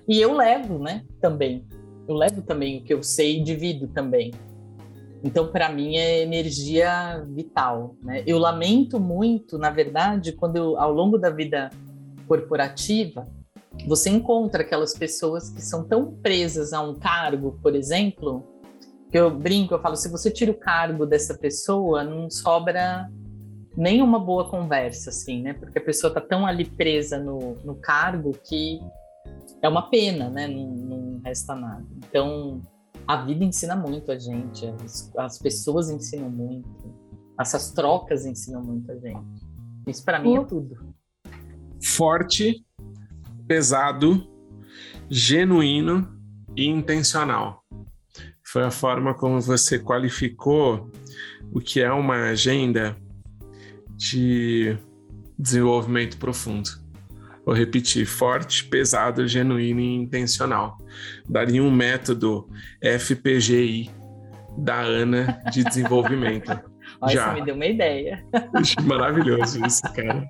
E 0.08 0.20
eu 0.20 0.34
levo, 0.34 0.80
né, 0.80 1.06
também. 1.22 1.66
Eu 2.08 2.16
levo 2.16 2.42
também 2.42 2.80
o 2.80 2.84
que 2.84 2.94
eu 2.94 3.04
sei 3.04 3.40
e 3.40 3.44
divido 3.44 3.88
também. 3.88 4.32
Então, 5.24 5.52
para 5.52 5.70
mim, 5.70 5.98
é 5.98 6.22
energia 6.22 7.24
vital. 7.28 7.96
Né? 8.04 8.24
Eu 8.26 8.38
lamento 8.38 9.00
muito, 9.00 9.58
na 9.58 9.70
verdade, 9.70 10.32
quando 10.32 10.56
eu, 10.56 10.80
ao 10.80 10.94
longo 10.94 11.18
da 11.18 11.30
vida 11.30 11.70
corporativa, 12.28 13.28
você 13.86 14.10
encontra 14.10 14.62
aquelas 14.62 14.94
pessoas 14.94 15.50
que 15.50 15.62
são 15.62 15.84
tão 15.84 16.14
presas 16.22 16.74
a 16.74 16.82
um 16.82 16.96
cargo, 16.96 17.60
por 17.62 17.76
exemplo, 17.76 18.44
que 19.12 19.18
eu 19.18 19.30
brinco, 19.30 19.74
eu 19.74 19.82
falo, 19.82 19.96
se 19.96 20.10
você 20.10 20.30
tira 20.30 20.52
o 20.52 20.58
cargo 20.58 21.06
dessa 21.06 21.38
pessoa, 21.38 22.04
não 22.04 22.30
sobra 22.30 23.10
nem 23.76 24.02
uma 24.02 24.20
boa 24.20 24.50
conversa, 24.50 25.12
assim, 25.12 25.42
né? 25.42 25.54
Porque 25.54 25.78
a 25.78 25.84
pessoa 25.84 26.12
tá 26.12 26.20
tão 26.20 26.46
ali 26.46 26.66
presa 26.66 27.20
no, 27.20 27.56
no 27.64 27.76
cargo 27.76 28.32
que 28.44 28.82
é 29.62 29.70
uma 29.70 29.90
pena, 29.90 30.30
né? 30.30 30.48
Não, 30.48 30.68
não 30.68 30.97
resta 31.28 31.56
nada. 31.56 31.86
Então, 31.98 32.62
a 33.08 33.24
vida 33.24 33.44
ensina 33.44 33.76
muito 33.76 34.12
a 34.12 34.18
gente, 34.18 34.66
as, 34.84 35.12
as 35.18 35.40
pessoas 35.40 35.90
ensinam 35.90 36.30
muito, 36.30 36.70
essas 37.40 37.72
trocas 37.72 38.26
ensinam 38.26 38.64
muito 38.64 38.92
a 38.92 38.96
gente. 38.96 39.46
Isso 39.86 40.04
para 40.04 40.20
mim 40.20 40.38
é 40.38 40.44
tudo. 40.44 40.94
Forte, 41.82 42.66
pesado, 43.48 44.28
genuíno 45.10 46.08
e 46.56 46.68
intencional. 46.68 47.64
Foi 48.44 48.64
a 48.64 48.72
forma 48.72 49.14
como 49.14 49.40
você 49.40 49.78
qualificou 49.78 50.90
o 51.54 51.60
que 51.60 51.82
é 51.82 51.92
uma 51.92 52.30
agenda 52.30 52.98
de 53.96 54.78
desenvolvimento 55.38 56.18
profundo. 56.18 56.70
Vou 57.48 57.56
repetir: 57.56 58.06
forte, 58.06 58.66
pesado, 58.66 59.26
genuíno 59.26 59.80
e 59.80 59.96
intencional. 59.96 60.78
Daria 61.30 61.64
um 61.64 61.72
método 61.72 62.50
FPGI 62.82 63.90
da 64.58 64.82
Ana 64.82 65.42
de 65.50 65.64
desenvolvimento. 65.64 66.52
Olha, 67.00 67.14
Já. 67.14 67.30
você 67.30 67.40
me 67.40 67.46
deu 67.46 67.56
uma 67.56 67.66
ideia. 67.66 68.22
Maravilhoso 68.84 69.66
isso, 69.66 69.82
cara. 69.94 70.30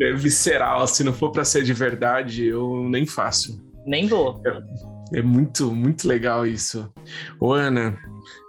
É 0.00 0.12
visceral, 0.14 0.88
se 0.88 1.04
não 1.04 1.12
for 1.12 1.30
para 1.30 1.44
ser 1.44 1.62
de 1.62 1.72
verdade, 1.72 2.44
eu 2.44 2.88
nem 2.88 3.06
faço. 3.06 3.64
Nem 3.86 4.08
vou. 4.08 4.42
É, 4.44 5.18
é 5.20 5.22
muito, 5.22 5.72
muito 5.72 6.08
legal 6.08 6.44
isso. 6.44 6.92
Ô, 7.38 7.52
Ana, 7.52 7.96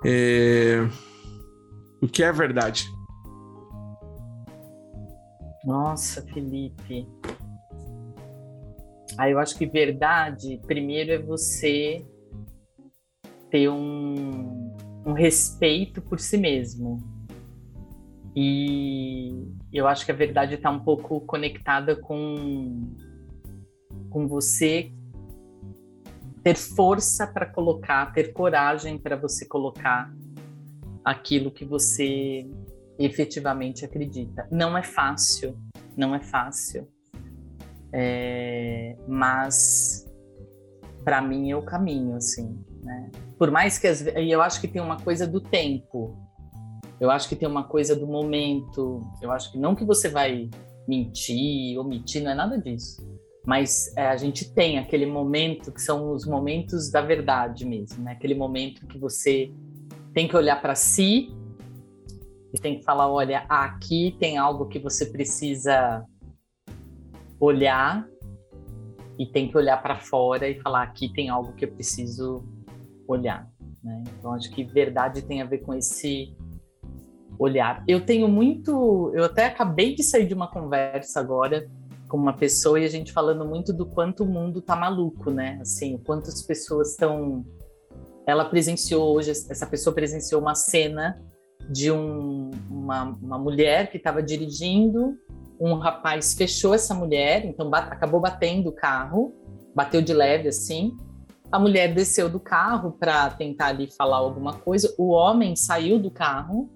é... 0.04 0.80
o 2.02 2.08
que 2.08 2.24
é 2.24 2.32
verdade? 2.32 2.88
Nossa, 5.64 6.24
Felipe. 6.34 7.08
Aí 9.18 9.32
eu 9.32 9.40
acho 9.40 9.58
que 9.58 9.66
verdade, 9.66 10.60
primeiro 10.68 11.12
é 11.12 11.18
você 11.18 12.06
ter 13.50 13.70
um, 13.70 14.76
um 15.06 15.14
respeito 15.14 16.02
por 16.02 16.20
si 16.20 16.38
mesmo. 16.38 17.00
E 18.36 19.34
eu 19.74 19.88
acho 19.88 20.06
que 20.06 20.12
a 20.12 20.16
verdade 20.16 20.56
está 20.56 20.70
um 20.70 20.80
pouco 20.80 21.22
conectada 21.22 21.96
com, 21.96 22.96
com 24.10 24.28
você 24.28 24.92
ter 26.44 26.56
força 26.56 27.26
para 27.26 27.48
colocar, 27.48 28.14
ter 28.14 28.32
coragem 28.32 29.00
para 29.00 29.16
você 29.16 29.46
colocar 29.46 30.14
aquilo 31.04 31.50
que 31.50 31.66
você 31.66 32.48
efetivamente 33.00 33.84
acredita. 33.84 34.48
Não 34.52 34.78
é 34.78 34.84
fácil, 34.84 35.58
não 35.96 36.14
é 36.14 36.20
fácil. 36.20 36.88
É, 37.94 38.96
mas 39.08 40.06
para 41.04 41.22
mim 41.22 41.52
é 41.52 41.56
o 41.56 41.62
caminho, 41.62 42.16
assim, 42.16 42.60
né? 42.84 43.10
Por 43.38 43.50
mais 43.50 43.78
que 43.78 43.88
as, 43.88 44.02
e 44.02 44.30
eu 44.30 44.42
acho 44.42 44.60
que 44.60 44.68
tem 44.68 44.82
uma 44.82 44.98
coisa 45.00 45.26
do 45.26 45.40
tempo, 45.40 46.18
eu 47.00 47.10
acho 47.10 47.30
que 47.30 47.36
tem 47.36 47.48
uma 47.48 47.64
coisa 47.64 47.96
do 47.96 48.08
momento, 48.08 49.02
eu 49.22 49.32
acho 49.32 49.52
que 49.52 49.58
não 49.58 49.76
que 49.76 49.86
você 49.86 50.10
vai 50.10 50.50
mentir, 50.88 51.80
omitir, 51.80 52.24
não 52.24 52.32
é 52.32 52.36
nada 52.36 52.58
disso, 52.60 53.08
mas 53.46 53.96
é, 53.96 54.08
a 54.08 54.18
gente 54.18 54.54
tem 54.54 54.78
aquele 54.78 55.06
momento 55.06 55.72
que 55.72 55.82
são 55.82 56.12
os 56.12 56.26
momentos 56.26 56.92
da 56.92 57.00
verdade 57.00 57.66
mesmo, 57.66 58.04
né? 58.04 58.12
Aquele 58.12 58.36
momento 58.36 58.86
que 58.86 58.98
você 58.98 59.50
tem 60.14 60.28
que 60.28 60.36
olhar 60.36 60.62
para 60.62 60.76
si 60.76 61.30
e 62.54 62.60
tem 62.60 62.80
que 62.80 62.84
falar, 62.84 63.10
olha, 63.10 63.46
aqui 63.48 64.16
tem 64.20 64.38
algo 64.38 64.66
que 64.66 64.80
você 64.80 65.06
precisa 65.06 66.04
olhar 67.40 68.08
e 69.18 69.26
tem 69.26 69.50
que 69.50 69.58
olhar 69.58 69.82
para 69.82 70.00
fora 70.00 70.48
e 70.48 70.60
falar 70.62 70.84
aqui 70.84 71.12
tem 71.12 71.30
algo 71.30 71.54
que 71.54 71.66
eu 71.66 71.72
preciso 71.72 72.44
olhar. 73.08 73.50
Né? 73.84 74.04
Então 74.18 74.34
acho 74.34 74.50
que 74.52 74.64
verdade 74.64 75.22
tem 75.22 75.42
a 75.42 75.46
ver 75.46 75.60
com 75.60 75.74
esse 75.74 76.36
olhar. 77.40 77.84
Eu 77.88 78.06
tenho 78.06 78.28
muito, 78.28 79.12
eu 79.14 79.24
até 79.24 79.46
acabei 79.46 79.96
de 79.96 80.04
sair 80.04 80.28
de 80.28 80.34
uma 80.34 80.50
conversa 80.50 81.20
agora 81.20 81.70
com 82.08 82.18
uma 82.18 82.34
pessoa 82.34 82.80
e 82.80 82.86
a 82.86 82.90
gente 82.90 83.12
falando 83.12 83.46
muito 83.46 83.74
do 83.74 83.86
quanto 83.86 84.24
o 84.24 84.28
mundo 84.28 84.62
tá 84.62 84.76
maluco, 84.76 85.30
né? 85.30 85.58
Assim, 85.62 85.98
quantas 85.98 86.42
pessoas 86.42 86.92
estão. 86.92 87.46
Ela 88.26 88.46
presenciou 88.46 89.16
hoje, 89.16 89.32
essa 89.32 89.66
pessoa 89.66 89.94
presenciou 89.94 90.42
uma 90.42 90.56
cena 90.56 91.22
de 91.70 91.92
um, 91.92 92.52
uma, 92.70 93.04
uma 93.22 93.38
mulher 93.38 93.90
que 93.90 93.98
estava 93.98 94.22
dirigindo 94.24 95.18
um 95.60 95.76
rapaz 95.76 96.34
fechou 96.34 96.74
essa 96.74 96.94
mulher, 96.94 97.46
então 97.46 97.74
acabou 97.74 98.20
batendo 98.20 98.70
o 98.70 98.72
carro, 98.72 99.34
bateu 99.76 100.02
de 100.02 100.14
leve 100.14 100.48
assim. 100.48 100.96
A 101.52 101.58
mulher 101.58 101.94
desceu 101.94 102.30
do 102.30 102.40
carro 102.40 102.92
para 102.92 103.30
tentar 103.30 103.68
ali 103.68 103.90
falar 103.96 104.18
alguma 104.18 104.54
coisa. 104.54 104.94
O 104.98 105.10
homem 105.10 105.56
saiu 105.56 105.98
do 105.98 106.12
carro, 106.12 106.70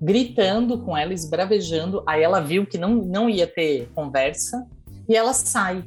gritando 0.00 0.78
com 0.78 0.96
ela, 0.96 1.12
esbravejando. 1.12 2.02
Aí 2.06 2.22
ela 2.22 2.40
viu 2.40 2.66
que 2.66 2.76
não, 2.76 2.94
não 2.94 3.28
ia 3.28 3.46
ter 3.46 3.90
conversa 3.94 4.66
e 5.08 5.16
ela 5.16 5.32
sai 5.32 5.82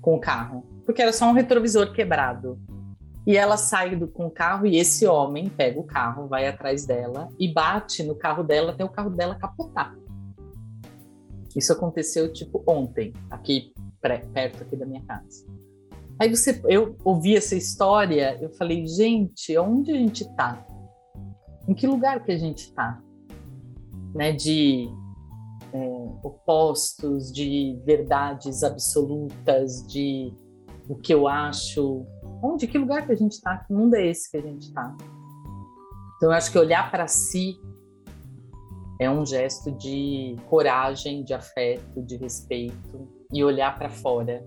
com 0.00 0.16
o 0.16 0.20
carro, 0.20 0.64
porque 0.84 1.00
era 1.00 1.12
só 1.12 1.26
um 1.26 1.32
retrovisor 1.32 1.92
quebrado. 1.92 2.58
E 3.26 3.36
ela 3.36 3.56
sai 3.56 3.96
do, 3.96 4.06
com 4.06 4.26
o 4.26 4.30
carro 4.30 4.66
e 4.66 4.76
esse 4.76 5.06
homem 5.06 5.48
pega 5.48 5.80
o 5.80 5.84
carro, 5.84 6.26
vai 6.26 6.46
atrás 6.46 6.84
dela 6.84 7.28
e 7.38 7.50
bate 7.50 8.02
no 8.02 8.14
carro 8.14 8.42
dela 8.42 8.72
até 8.72 8.84
o 8.84 8.88
carro 8.88 9.08
dela 9.08 9.34
capotar. 9.34 9.94
Isso 11.56 11.72
aconteceu 11.72 12.32
tipo 12.32 12.62
ontem, 12.66 13.12
aqui 13.30 13.72
perto 14.00 14.62
aqui 14.62 14.76
da 14.76 14.84
minha 14.84 15.02
casa. 15.02 15.46
Aí 16.18 16.28
você, 16.28 16.60
eu 16.66 16.96
ouvi 17.04 17.36
essa 17.36 17.56
história, 17.56 18.38
eu 18.40 18.50
falei, 18.50 18.86
gente, 18.86 19.56
onde 19.58 19.90
a 19.90 19.96
gente 19.96 20.22
está? 20.22 20.64
Em 21.66 21.74
que 21.74 21.86
lugar 21.86 22.22
que 22.22 22.30
a 22.30 22.38
gente 22.38 22.66
está? 22.66 23.02
Né, 24.14 24.32
de 24.32 24.88
é, 25.72 26.08
opostos, 26.22 27.32
de 27.32 27.80
verdades 27.84 28.62
absolutas, 28.62 29.84
de 29.88 30.32
o 30.88 30.94
que 30.94 31.12
eu 31.12 31.26
acho. 31.26 32.06
Onde, 32.42 32.66
que 32.68 32.78
lugar 32.78 33.06
que 33.06 33.12
a 33.12 33.16
gente 33.16 33.32
está? 33.32 33.58
Que 33.58 33.72
mundo 33.72 33.94
é 33.94 34.06
esse 34.06 34.30
que 34.30 34.36
a 34.36 34.42
gente 34.42 34.68
está? 34.68 34.94
Então, 36.16 36.30
eu 36.30 36.32
acho 36.32 36.52
que 36.52 36.58
olhar 36.58 36.90
para 36.90 37.08
si 37.08 37.58
é 39.00 39.10
um 39.10 39.26
gesto 39.26 39.72
de 39.72 40.36
coragem, 40.48 41.24
de 41.24 41.34
afeto, 41.34 42.02
de 42.02 42.16
respeito 42.16 43.08
e 43.32 43.42
olhar 43.42 43.76
para 43.76 43.90
fora 43.90 44.44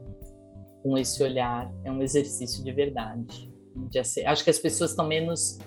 com 0.82 0.98
esse 0.98 1.22
olhar 1.22 1.70
é 1.84 1.92
um 1.92 2.02
exercício 2.02 2.64
de 2.64 2.72
verdade. 2.72 3.54
De 3.90 4.00
acho 4.00 4.44
que 4.44 4.50
as 4.50 4.60
pessoas 4.60 4.92
estão 4.92 5.06
menos 5.06 5.60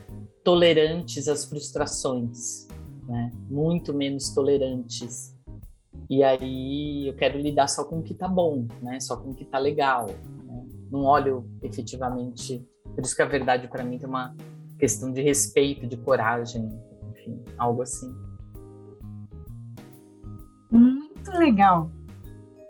tolerantes 0.43 1.29
às 1.29 1.45
frustrações, 1.45 2.67
né? 3.07 3.31
Muito 3.49 3.93
menos 3.93 4.31
tolerantes. 4.31 5.37
E 6.09 6.25
aí 6.25 7.07
eu 7.07 7.15
quero 7.15 7.39
lidar 7.39 7.69
só 7.69 7.85
com 7.85 7.99
o 7.99 8.03
que 8.03 8.15
tá 8.15 8.27
bom, 8.27 8.67
né? 8.83 8.99
Só 8.99 9.17
com 9.17 9.31
o 9.31 9.35
que 9.35 9.45
tá 9.45 9.59
legal. 9.59 10.07
Né? 10.07 10.67
Não 10.91 11.05
olho 11.05 11.49
efetivamente. 11.63 12.67
Por 12.95 13.05
isso 13.05 13.15
que 13.15 13.23
a 13.23 13.27
verdade 13.27 13.69
para 13.69 13.85
mim 13.85 13.99
tem 13.99 14.09
uma 14.09 14.35
questão 14.79 15.13
de 15.13 15.21
respeito, 15.21 15.87
de 15.87 15.99
coragem, 15.99 16.67
enfim, 17.11 17.45
algo 17.59 17.83
assim. 17.83 18.11
Muito 20.71 21.31
legal. 21.33 21.91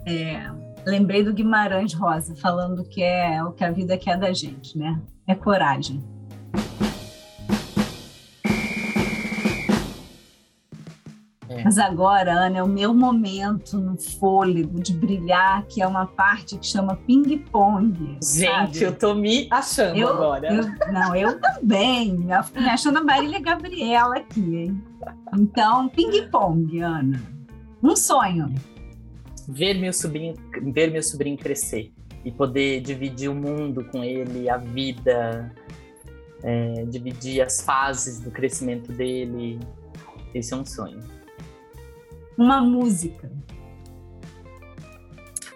É, 0.07 0.51
lembrei 0.87 1.23
do 1.23 1.33
Guimarães 1.33 1.93
Rosa 1.93 2.35
falando 2.35 2.85
que 2.85 3.03
é 3.03 3.43
o 3.45 3.53
que 3.53 3.65
a 3.65 3.71
vida 3.71 3.97
quer 3.99 4.19
da 4.19 4.33
gente, 4.33 4.79
né? 4.79 5.01
É 5.27 5.35
coragem. 5.35 6.03
É. 11.51 11.65
Mas 11.65 11.79
agora, 11.79 12.33
Ana, 12.33 12.59
é 12.59 12.63
o 12.63 12.69
meu 12.69 12.95
momento 12.95 13.77
no 13.77 13.99
fôlego 13.99 14.81
de 14.81 14.95
brilhar, 14.95 15.67
que 15.67 15.83
é 15.83 15.87
uma 15.87 16.07
parte 16.07 16.57
que 16.57 16.67
chama 16.67 16.95
ping-pong. 16.95 18.19
Gente, 18.23 18.47
sabe? 18.47 18.83
eu 18.83 18.97
tô 18.97 19.15
me 19.15 19.49
achando 19.51 19.99
eu, 19.99 20.09
agora. 20.09 20.47
Eu, 20.47 20.93
não, 20.93 21.15
eu 21.15 21.41
também. 21.41 22.11
Eu 22.31 22.63
me 22.63 22.69
achando 22.69 22.99
a 22.99 23.05
Marília 23.05 23.41
Gabriela 23.41 24.17
aqui, 24.17 24.57
hein? 24.57 24.85
Então, 25.35 25.89
ping-pong, 25.89 26.81
Ana. 26.81 27.40
Um 27.83 27.97
sonho. 27.97 28.55
Ver 29.49 29.75
meu 29.75 29.93
sobrinho, 29.93 30.35
ver 30.73 30.91
meu 30.91 31.03
sobrinho 31.03 31.37
crescer 31.37 31.93
e 32.25 32.31
poder 32.31 32.81
dividir 32.81 33.29
o 33.31 33.35
mundo 33.35 33.85
com 33.85 34.05
ele, 34.05 34.49
a 34.49 34.59
vida, 34.59 35.51
é, 36.43 36.85
dividir 36.87 37.41
as 37.41 37.63
fases 37.63 38.21
do 38.21 38.31
crescimento 38.31 38.93
dele. 38.93 39.59
Esse 40.35 40.53
é 40.53 40.57
um 40.57 40.65
sonho. 40.65 41.01
Uma 42.37 42.61
música. 42.61 43.31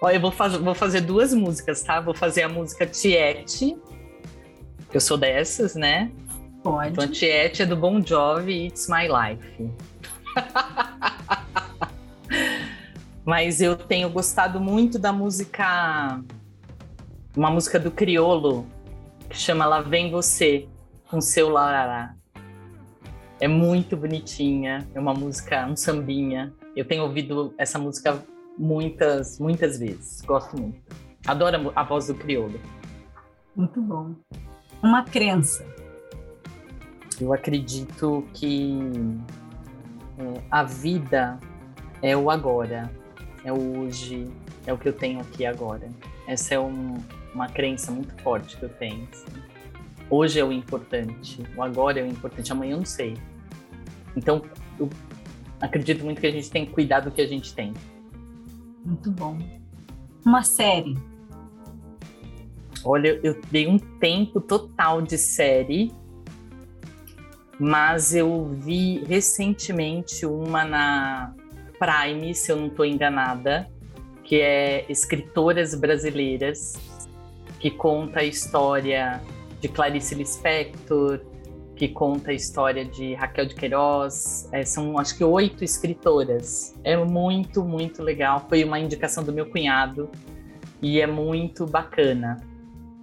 Olha, 0.01 0.17
eu 0.17 0.21
vou, 0.21 0.31
faz, 0.31 0.55
vou 0.57 0.75
fazer 0.75 1.01
duas 1.03 1.33
músicas, 1.33 1.83
tá? 1.83 2.01
Vou 2.01 2.15
fazer 2.15 2.43
a 2.43 2.49
música 2.49 2.87
Tiete. 2.87 3.77
Eu 4.93 5.01
sou 5.01 5.17
dessas, 5.17 5.75
né? 5.75 6.11
Pode. 6.63 6.91
Então, 6.91 7.09
Tiete 7.09 7.63
é 7.63 7.67
do 7.67 7.77
Bon 7.77 8.05
Jovi, 8.05 8.67
It's 8.67 8.89
My 8.89 9.07
Life. 9.09 9.71
Mas 13.25 13.61
eu 13.61 13.77
tenho 13.77 14.11
gostado 14.11 14.61
muito 14.61 14.99
da 14.99 15.13
música 15.13 16.23
uma 17.37 17.51
música 17.51 17.81
do 17.81 17.91
Criolo 17.91 18.67
que 19.29 19.37
chama 19.37 19.67
Lá 19.67 19.81
Vem 19.81 20.11
Você, 20.11 20.69
com 21.09 21.21
seu 21.21 21.49
Larará. 21.49 22.15
É 23.41 23.49
muito 23.49 23.97
bonitinha, 23.97 24.87
é 24.95 25.01
uma 25.01 25.13
música, 25.13 25.67
um 25.67 25.75
sambinha. 25.75 26.53
Eu 26.77 26.85
tenho 26.85 27.03
ouvido 27.03 27.53
essa 27.59 27.79
música 27.79 28.23
muitas, 28.57 29.41
muitas 29.41 29.79
vezes. 29.79 30.21
Gosto 30.21 30.61
muito. 30.61 30.81
Adoro 31.27 31.73
a 31.75 31.83
voz 31.83 32.07
do 32.07 32.15
Criolo. 32.15 32.61
Muito 33.57 33.81
bom. 33.83 34.15
Uma 34.83 35.03
crença. 35.05 35.67
Eu 37.21 37.33
acredito 37.33 38.27
que 38.33 38.79
é, 40.19 40.43
a 40.51 40.63
vida 40.63 41.39
é 42.03 42.17
o 42.17 42.31
agora, 42.31 42.91
é 43.45 43.53
o 43.53 43.81
hoje, 43.81 44.27
é 44.67 44.73
o 44.73 44.79
que 44.79 44.89
eu 44.89 44.93
tenho 44.93 45.21
aqui 45.21 45.45
agora. 45.45 45.89
Essa 46.27 46.55
é 46.55 46.59
um, 46.59 46.97
uma 47.35 47.49
crença 47.49 47.93
muito 47.93 48.15
forte 48.23 48.57
que 48.57 48.63
eu 48.63 48.71
tenho. 48.71 49.07
Assim. 49.13 49.27
Hoje 50.09 50.41
é 50.41 50.45
o 50.45 50.51
importante, 50.51 51.43
o 51.57 51.63
agora 51.63 52.01
é 52.01 52.03
o 52.03 52.07
importante, 52.07 52.51
amanhã 52.51 52.73
eu 52.73 52.79
não 52.79 52.85
sei. 52.87 53.17
Então, 54.17 54.43
eu 54.79 54.89
acredito 55.61 56.05
muito 56.05 56.21
que 56.21 56.27
a 56.27 56.33
gente 56.33 56.51
tem 56.51 56.65
que 56.65 56.73
cuidar 56.73 57.01
do 57.01 57.11
que 57.11 57.21
a 57.21 57.27
gente 57.27 57.55
tem. 57.55 57.75
Muito 58.85 59.11
bom. 59.11 59.39
Uma 60.25 60.43
série. 60.43 60.97
Olha, 62.85 63.19
eu 63.23 63.41
dei 63.51 63.67
um 63.67 63.79
tempo 63.79 64.41
total 64.41 65.01
de 65.01 65.17
série, 65.17 65.93
mas 67.59 68.15
eu 68.15 68.47
vi 68.47 69.03
recentemente 69.05 70.27
uma 70.27 70.65
na 70.65 71.35
Prime, 71.85 72.35
se 72.35 72.51
eu 72.51 72.57
não 72.57 72.69
estou 72.69 72.87
enganada, 72.87 73.69
que 74.23 74.41
é 74.41 74.87
Escritoras 74.89 75.75
Brasileiras 75.75 76.95
que 77.65 77.71
conta 77.71 78.21
a 78.21 78.25
história 78.25 79.23
de 79.59 79.69
Clarice 79.69 80.15
Lispector, 80.15 81.21
que 81.75 81.89
conta 81.89 82.31
a 82.31 82.35
história 82.35 82.85
de 82.85 83.15
Raquel 83.15 83.47
de 83.47 83.55
Queiroz. 83.55 84.47
É, 84.53 84.67
são, 84.67 84.99
acho 84.99 85.17
que, 85.17 85.25
oito 85.25 85.65
escritoras. 85.65 86.75
É 86.85 86.95
muito, 86.95 87.65
muito 87.65 88.03
legal. 88.03 88.45
Foi 88.51 88.63
uma 88.65 88.79
indicação 88.79 89.25
do 89.25 89.33
meu 89.33 89.47
cunhado 89.49 90.11
e 90.83 91.01
é 91.01 91.07
muito 91.07 91.67
bacana. 91.67 92.37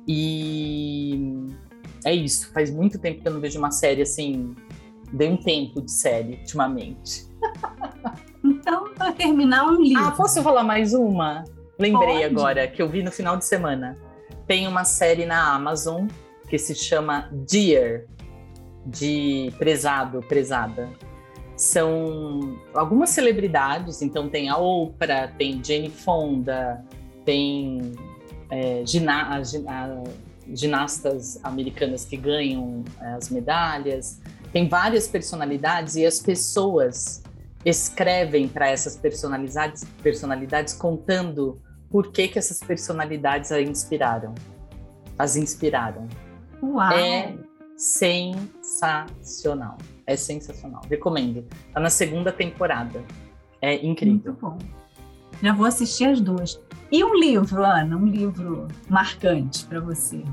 E 0.07 1.47
é 2.05 2.13
isso. 2.13 2.53
Faz 2.53 2.69
muito 2.69 2.99
tempo 2.99 3.19
que 3.19 3.27
eu 3.27 3.33
não 3.33 3.41
vejo 3.41 3.57
uma 3.57 3.71
série 3.71 4.03
assim. 4.03 4.55
Dei 5.11 5.27
um 5.27 5.37
tempo 5.37 5.81
de 5.81 5.91
série 5.91 6.35
ultimamente. 6.35 7.30
Então, 8.61 8.93
para 8.93 9.11
terminar, 9.11 9.65
um 9.65 9.81
livro. 9.81 10.03
Ah, 10.03 10.11
posso 10.11 10.41
falar 10.43 10.63
mais 10.63 10.93
uma? 10.93 11.43
Lembrei 11.79 12.21
Pode. 12.21 12.25
agora 12.25 12.67
que 12.67 12.79
eu 12.79 12.87
vi 12.87 13.01
no 13.01 13.11
final 13.11 13.35
de 13.35 13.43
semana 13.43 13.97
tem 14.45 14.67
uma 14.67 14.83
série 14.83 15.25
na 15.25 15.53
Amazon 15.53 16.07
que 16.47 16.57
se 16.57 16.75
chama 16.75 17.27
Dear, 17.31 18.03
de 18.85 19.51
prezado, 19.57 20.21
prezada. 20.21 20.89
São 21.55 22.59
algumas 22.73 23.09
celebridades, 23.09 24.01
então 24.01 24.29
tem 24.29 24.49
a 24.49 24.57
Oprah, 24.57 25.27
tem 25.29 25.63
Jane 25.63 25.89
Fonda, 25.89 26.85
tem 27.25 27.93
é, 28.49 28.83
gina 28.85 29.37
a, 29.37 29.41
ginastas 30.53 31.39
americanas 31.43 32.05
que 32.05 32.17
ganham 32.17 32.83
é, 32.99 33.13
as 33.13 33.29
medalhas. 33.29 34.19
Tem 34.51 34.67
várias 34.67 35.07
personalidades 35.07 35.95
e 35.95 36.05
as 36.05 36.19
pessoas 36.19 37.23
escrevem 37.65 38.47
para 38.47 38.69
essas 38.69 38.95
personalidades, 38.95 39.83
personalidades 40.01 40.73
contando 40.73 41.61
por 41.89 42.11
que, 42.11 42.27
que 42.27 42.39
essas 42.39 42.59
personalidades 42.59 43.51
a 43.51 43.61
inspiraram, 43.61 44.33
as 45.17 45.35
inspiraram. 45.35 46.07
Uau. 46.63 46.91
É 46.91 47.35
sensacional. 47.75 49.77
É 50.05 50.15
sensacional. 50.15 50.81
Recomendo. 50.89 51.45
Tá 51.73 51.79
na 51.79 51.89
segunda 51.89 52.31
temporada. 52.31 53.03
É 53.61 53.75
incrível. 53.85 54.31
Muito 54.31 54.41
bom. 54.41 54.57
Já 55.41 55.53
vou 55.53 55.65
assistir 55.65 56.05
as 56.05 56.21
duas. 56.21 56.61
E 56.91 57.03
um 57.03 57.15
livro, 57.15 57.63
Ana? 57.63 57.97
Um 57.97 58.05
livro 58.05 58.67
marcante 58.87 59.65
para 59.65 59.79
você? 59.79 60.23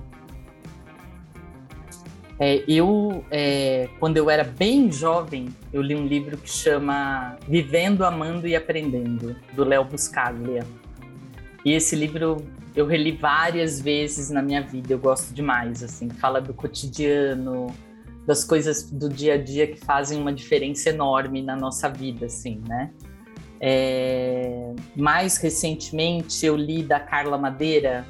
É, 2.41 2.63
eu, 2.69 3.25
é, 3.31 3.89
quando 3.99 4.17
eu 4.17 4.31
era 4.31 4.45
bem 4.45 4.93
jovem, 4.93 5.49
eu 5.73 5.83
li 5.83 5.97
um 5.97 6.07
livro 6.07 6.37
que 6.37 6.49
chama 6.49 7.37
Vivendo, 7.49 8.05
Amando 8.05 8.47
e 8.47 8.55
Aprendendo, 8.55 9.35
do 9.55 9.65
Léo 9.65 9.85
Buscaglia. 9.85 10.65
E 11.65 11.73
esse 11.73 11.97
livro 11.97 12.37
eu 12.77 12.87
reli 12.87 13.11
várias 13.13 13.81
vezes 13.81 14.31
na 14.31 14.41
minha 14.41 14.63
vida, 14.63 14.93
eu 14.93 14.99
gosto 15.01 15.35
demais, 15.35 15.83
assim, 15.83 16.09
fala 16.09 16.41
do 16.41 16.55
cotidiano, 16.55 17.75
das 18.25 18.45
coisas 18.45 18.89
do 18.89 19.09
dia 19.09 19.35
a 19.35 19.37
dia 19.37 19.67
que 19.67 19.79
fazem 19.79 20.21
uma 20.21 20.33
diferença 20.33 20.91
enorme 20.91 21.43
na 21.43 21.57
nossa 21.57 21.89
vida, 21.89 22.27
assim, 22.27 22.63
né? 22.69 22.93
É... 23.61 24.75
Mais 24.95 25.39
recentemente 25.39 26.47
eu 26.47 26.55
li 26.55 26.85
da 26.85 27.01
Carla 27.01 27.37
Madeira, 27.37 28.07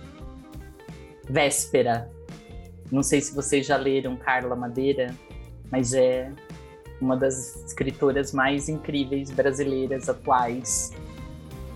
Véspera. 1.30 2.10
Não 2.90 3.02
sei 3.02 3.20
se 3.20 3.34
vocês 3.34 3.66
já 3.66 3.76
leram 3.76 4.16
Carla 4.16 4.56
Madeira, 4.56 5.14
mas 5.70 5.92
é 5.92 6.32
uma 7.00 7.16
das 7.16 7.64
escritoras 7.64 8.32
mais 8.32 8.68
incríveis 8.68 9.30
brasileiras 9.30 10.08
atuais. 10.08 10.92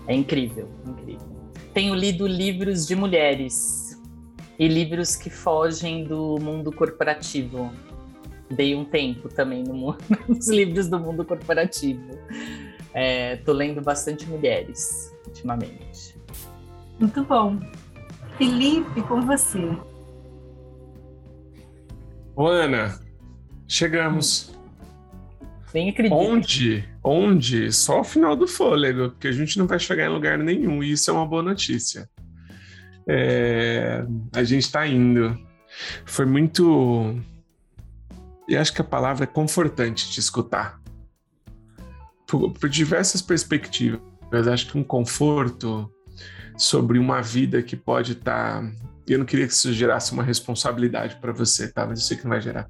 É 0.07 0.13
incrível, 0.13 0.67
incrível 0.85 1.33
tenho 1.73 1.95
lido 1.95 2.27
livros 2.27 2.85
de 2.85 2.95
mulheres 2.95 3.99
e 4.59 4.67
livros 4.67 5.15
que 5.15 5.29
fogem 5.29 6.05
do 6.05 6.37
mundo 6.39 6.71
corporativo. 6.71 7.71
Dei 8.51 8.75
um 8.75 8.85
tempo 8.85 9.27
também 9.27 9.63
no 9.63 9.97
nos 10.29 10.47
livros 10.47 10.87
do 10.87 10.99
mundo 10.99 11.25
corporativo. 11.25 12.11
É, 12.93 13.41
lendo 13.47 13.81
bastante 13.81 14.27
mulheres 14.27 15.11
ultimamente. 15.25 16.15
Muito 16.99 17.23
bom. 17.23 17.59
Felipe, 18.37 19.01
com 19.03 19.21
você. 19.21 19.75
Ô, 22.35 22.47
Ana, 22.47 22.99
chegamos. 23.67 24.51
Nem 25.73 25.89
acredito. 25.89 26.15
Onde? 26.15 26.89
Onde? 27.03 27.71
Só 27.71 28.01
o 28.01 28.03
final 28.03 28.35
do 28.35 28.47
fôlego, 28.47 29.09
porque 29.11 29.27
a 29.27 29.31
gente 29.31 29.57
não 29.57 29.67
vai 29.67 29.79
chegar 29.79 30.05
em 30.05 30.13
lugar 30.13 30.37
nenhum, 30.37 30.83
e 30.83 30.91
isso 30.91 31.11
é 31.11 31.13
uma 31.13 31.25
boa 31.25 31.43
notícia. 31.43 32.09
É, 33.07 34.03
a 34.33 34.43
gente 34.43 34.63
está 34.63 34.87
indo. 34.87 35.37
Foi 36.05 36.25
muito. 36.25 37.15
E 38.47 38.57
acho 38.57 38.73
que 38.73 38.81
a 38.81 38.85
palavra 38.85 39.25
é 39.25 39.27
confortante 39.27 40.11
de 40.11 40.19
escutar. 40.19 40.81
Por, 42.27 42.51
por 42.51 42.69
diversas 42.69 43.21
perspectivas. 43.21 44.01
Acho 44.51 44.71
que 44.71 44.77
um 44.77 44.83
conforto 44.83 45.91
sobre 46.57 46.99
uma 46.99 47.21
vida 47.21 47.61
que 47.61 47.75
pode 47.75 48.13
estar. 48.13 48.61
Tá... 48.61 48.71
Eu 49.07 49.19
não 49.19 49.25
queria 49.25 49.45
que 49.45 49.53
isso 49.53 49.73
gerasse 49.73 50.13
uma 50.13 50.23
responsabilidade 50.23 51.17
para 51.17 51.33
você, 51.33 51.67
tá? 51.67 51.85
Mas 51.85 51.99
eu 51.99 52.05
sei 52.05 52.17
que 52.17 52.23
não 52.23 52.31
vai 52.31 52.41
gerar 52.41 52.69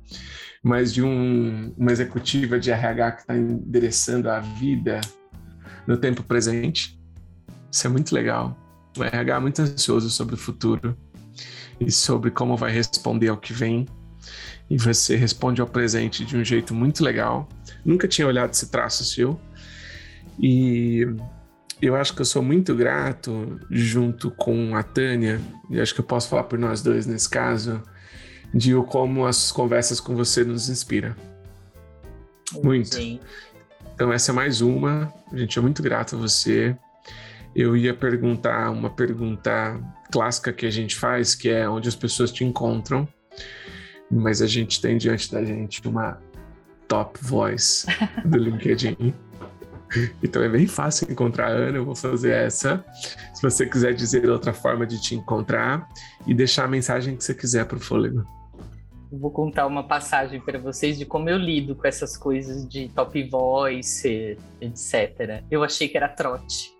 mas 0.63 0.93
de 0.93 1.03
um, 1.03 1.73
uma 1.77 1.91
executiva 1.91 2.57
de 2.57 2.71
RH 2.71 3.11
que 3.11 3.21
está 3.21 3.35
endereçando 3.35 4.29
a 4.29 4.39
vida 4.39 5.01
no 5.85 5.97
tempo 5.97 6.23
presente. 6.23 6.97
Isso 7.69 7.85
é 7.85 7.89
muito 7.89 8.15
legal. 8.15 8.57
O 8.97 9.03
RH 9.03 9.35
é 9.35 9.39
muito 9.39 9.61
ansioso 9.61 10.09
sobre 10.09 10.35
o 10.35 10.37
futuro 10.37 10.97
e 11.79 11.91
sobre 11.91 12.31
como 12.31 12.55
vai 12.55 12.71
responder 12.71 13.27
ao 13.27 13.37
que 13.37 13.51
vem. 13.51 13.85
E 14.69 14.77
você 14.77 15.17
responde 15.17 15.59
ao 15.59 15.67
presente 15.67 16.23
de 16.23 16.37
um 16.37 16.45
jeito 16.45 16.73
muito 16.73 17.03
legal. 17.03 17.49
Nunca 17.83 18.07
tinha 18.07 18.25
olhado 18.25 18.51
esse 18.51 18.71
traço 18.71 19.03
seu. 19.03 19.37
E 20.39 21.05
eu 21.85 21.95
acho 21.95 22.13
que 22.15 22.21
eu 22.21 22.25
sou 22.25 22.41
muito 22.41 22.73
grato, 22.73 23.59
junto 23.69 24.31
com 24.31 24.73
a 24.73 24.81
Tânia, 24.81 25.41
e 25.69 25.81
acho 25.81 25.93
que 25.93 25.99
eu 25.99 26.05
posso 26.05 26.29
falar 26.29 26.43
por 26.43 26.57
nós 26.57 26.81
dois 26.81 27.05
nesse 27.05 27.29
caso, 27.29 27.83
de 28.53 28.73
como 28.87 29.25
as 29.25 29.51
conversas 29.51 29.99
com 29.99 30.15
você 30.15 30.45
nos 30.45 30.69
inspiram. 30.69 31.13
Muito. 32.63 32.95
Sim. 32.95 33.19
Então, 33.93 34.13
essa 34.13 34.31
é 34.31 34.33
mais 34.33 34.61
uma. 34.61 35.13
A 35.29 35.37
gente 35.37 35.59
é 35.59 35.61
muito 35.61 35.83
grato 35.83 36.15
a 36.15 36.19
você. 36.19 36.73
Eu 37.53 37.75
ia 37.75 37.93
perguntar 37.93 38.71
uma 38.71 38.89
pergunta 38.89 39.77
clássica 40.09 40.53
que 40.53 40.65
a 40.65 40.71
gente 40.71 40.95
faz, 40.95 41.35
que 41.35 41.49
é 41.49 41.67
onde 41.67 41.89
as 41.89 41.95
pessoas 41.95 42.31
te 42.31 42.45
encontram, 42.45 43.07
mas 44.09 44.41
a 44.41 44.47
gente 44.47 44.79
tem 44.79 44.97
diante 44.97 45.31
da 45.31 45.43
gente 45.43 45.85
uma 45.87 46.21
top 46.87 47.19
voice 47.21 47.85
do 48.23 48.37
LinkedIn. 48.39 49.13
Então 50.21 50.41
é 50.41 50.49
bem 50.49 50.67
fácil 50.67 51.11
encontrar 51.11 51.47
a 51.47 51.51
Ana, 51.51 51.77
eu 51.77 51.85
vou 51.85 51.95
fazer 51.95 52.31
essa. 52.31 52.83
Se 53.33 53.41
você 53.41 53.65
quiser 53.65 53.93
dizer 53.93 54.29
outra 54.29 54.53
forma 54.53 54.85
de 54.85 55.01
te 55.01 55.15
encontrar 55.15 55.87
e 56.25 56.33
deixar 56.33 56.65
a 56.65 56.67
mensagem 56.67 57.15
que 57.15 57.23
você 57.23 57.33
quiser 57.33 57.65
para 57.65 57.77
o 57.77 57.81
fôlego. 57.81 58.23
Vou 59.11 59.29
contar 59.29 59.67
uma 59.67 59.87
passagem 59.87 60.41
para 60.41 60.57
vocês 60.57 60.97
de 60.97 61.05
como 61.05 61.29
eu 61.29 61.37
lido 61.37 61.75
com 61.75 61.87
essas 61.87 62.17
coisas 62.17 62.67
de 62.67 62.89
top 62.89 63.21
voice, 63.29 64.37
etc. 64.59 65.43
Eu 65.51 65.63
achei 65.63 65.87
que 65.87 65.95
era 65.95 66.09
trote. 66.09 66.73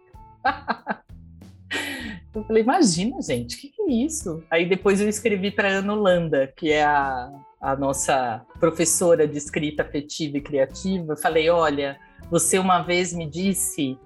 eu 2.34 2.44
falei, 2.44 2.64
imagina, 2.64 3.22
gente, 3.22 3.56
o 3.56 3.60
que, 3.60 3.70
que, 3.70 3.82
é 3.84 3.92
isso? 3.92 4.44
Aí 4.50 4.68
depois 4.68 5.00
eu 5.00 5.08
escrevi 5.08 5.52
para 5.52 5.68
Ana 5.68 5.94
Holanda, 5.94 6.52
que 6.58 6.72
é 6.72 6.84
a, 6.84 7.32
a 7.62 7.76
nossa 7.76 8.44
professora 8.60 9.28
de 9.28 9.38
escrita 9.38 9.84
afetiva 9.84 10.38
e 10.38 10.42
criativa. 10.42 11.16
falei, 11.16 11.52
olha, 11.52 12.00
você 12.30 12.58
uma 12.60 12.82
vez 12.82 13.14
me 13.14 13.30
disse 13.30 13.98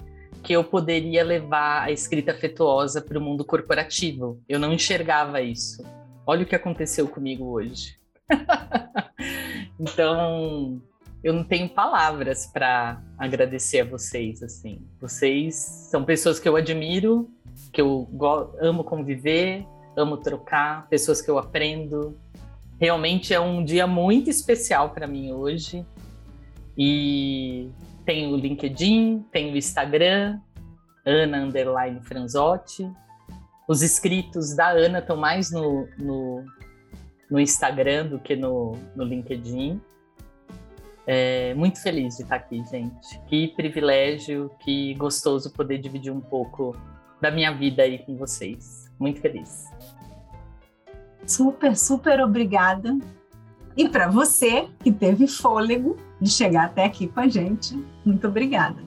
que 0.43 0.53
eu 0.53 0.63
poderia 0.63 1.23
levar 1.23 1.83
a 1.83 1.91
escrita 1.91 2.31
afetuosa 2.31 3.01
para 3.01 3.17
o 3.17 3.21
mundo 3.21 3.43
corporativo. 3.43 4.41
Eu 4.47 4.59
não 4.59 4.71
enxergava 4.71 5.41
isso. 5.41 5.83
Olha 6.25 6.43
o 6.43 6.45
que 6.45 6.55
aconteceu 6.55 7.07
comigo 7.07 7.45
hoje. 7.45 7.97
então, 9.79 10.81
eu 11.23 11.33
não 11.33 11.43
tenho 11.43 11.67
palavras 11.67 12.45
para 12.45 13.01
agradecer 13.17 13.81
a 13.81 13.85
vocês 13.85 14.41
assim. 14.43 14.85
Vocês 15.01 15.55
são 15.55 16.03
pessoas 16.03 16.39
que 16.39 16.47
eu 16.47 16.55
admiro, 16.55 17.29
que 17.73 17.81
eu 17.81 18.07
amo 18.61 18.83
conviver, 18.83 19.65
amo 19.95 20.17
trocar, 20.17 20.87
pessoas 20.87 21.21
que 21.21 21.29
eu 21.29 21.37
aprendo. 21.37 22.17
Realmente 22.79 23.33
é 23.33 23.39
um 23.39 23.63
dia 23.63 23.87
muito 23.87 24.29
especial 24.29 24.91
para 24.91 25.07
mim 25.07 25.31
hoje. 25.31 25.85
E 26.77 27.69
tem 28.07 28.33
o 28.33 28.37
LinkedIn, 28.37 29.25
tem 29.33 29.51
o 29.51 29.57
Instagram, 29.57 30.39
Ana 31.05 31.39
Underline 31.39 31.99
Franzotti. 31.99 32.89
Os 33.67 33.83
inscritos 33.83 34.55
da 34.55 34.69
Ana 34.69 34.99
estão 34.99 35.17
mais 35.17 35.51
no, 35.51 35.89
no, 35.99 36.45
no, 37.29 37.37
Instagram 37.37 38.07
do 38.07 38.17
que 38.17 38.33
no, 38.33 38.77
no 38.95 39.03
LinkedIn. 39.03 39.81
É, 41.05 41.53
muito 41.55 41.81
feliz 41.81 42.15
de 42.15 42.23
estar 42.23 42.37
aqui, 42.37 42.63
gente. 42.71 43.19
Que 43.27 43.49
privilégio, 43.49 44.49
que 44.61 44.93
gostoso 44.93 45.51
poder 45.51 45.77
dividir 45.77 46.13
um 46.13 46.21
pouco 46.21 46.77
da 47.19 47.29
minha 47.29 47.51
vida 47.51 47.83
aí 47.83 47.99
com 47.99 48.15
vocês. 48.15 48.89
Muito 48.97 49.19
feliz. 49.19 49.65
Super, 51.25 51.75
super 51.75 52.21
obrigada. 52.21 52.97
E 53.75 53.89
para 53.89 54.07
você 54.07 54.69
que 54.81 54.93
teve 54.93 55.27
fôlego 55.27 56.06
de 56.19 56.29
chegar 56.29 56.65
até 56.65 56.85
aqui 56.85 57.07
com 57.07 57.19
a 57.19 57.27
gente, 57.27 57.77
muito 58.05 58.27
obrigada. 58.27 58.81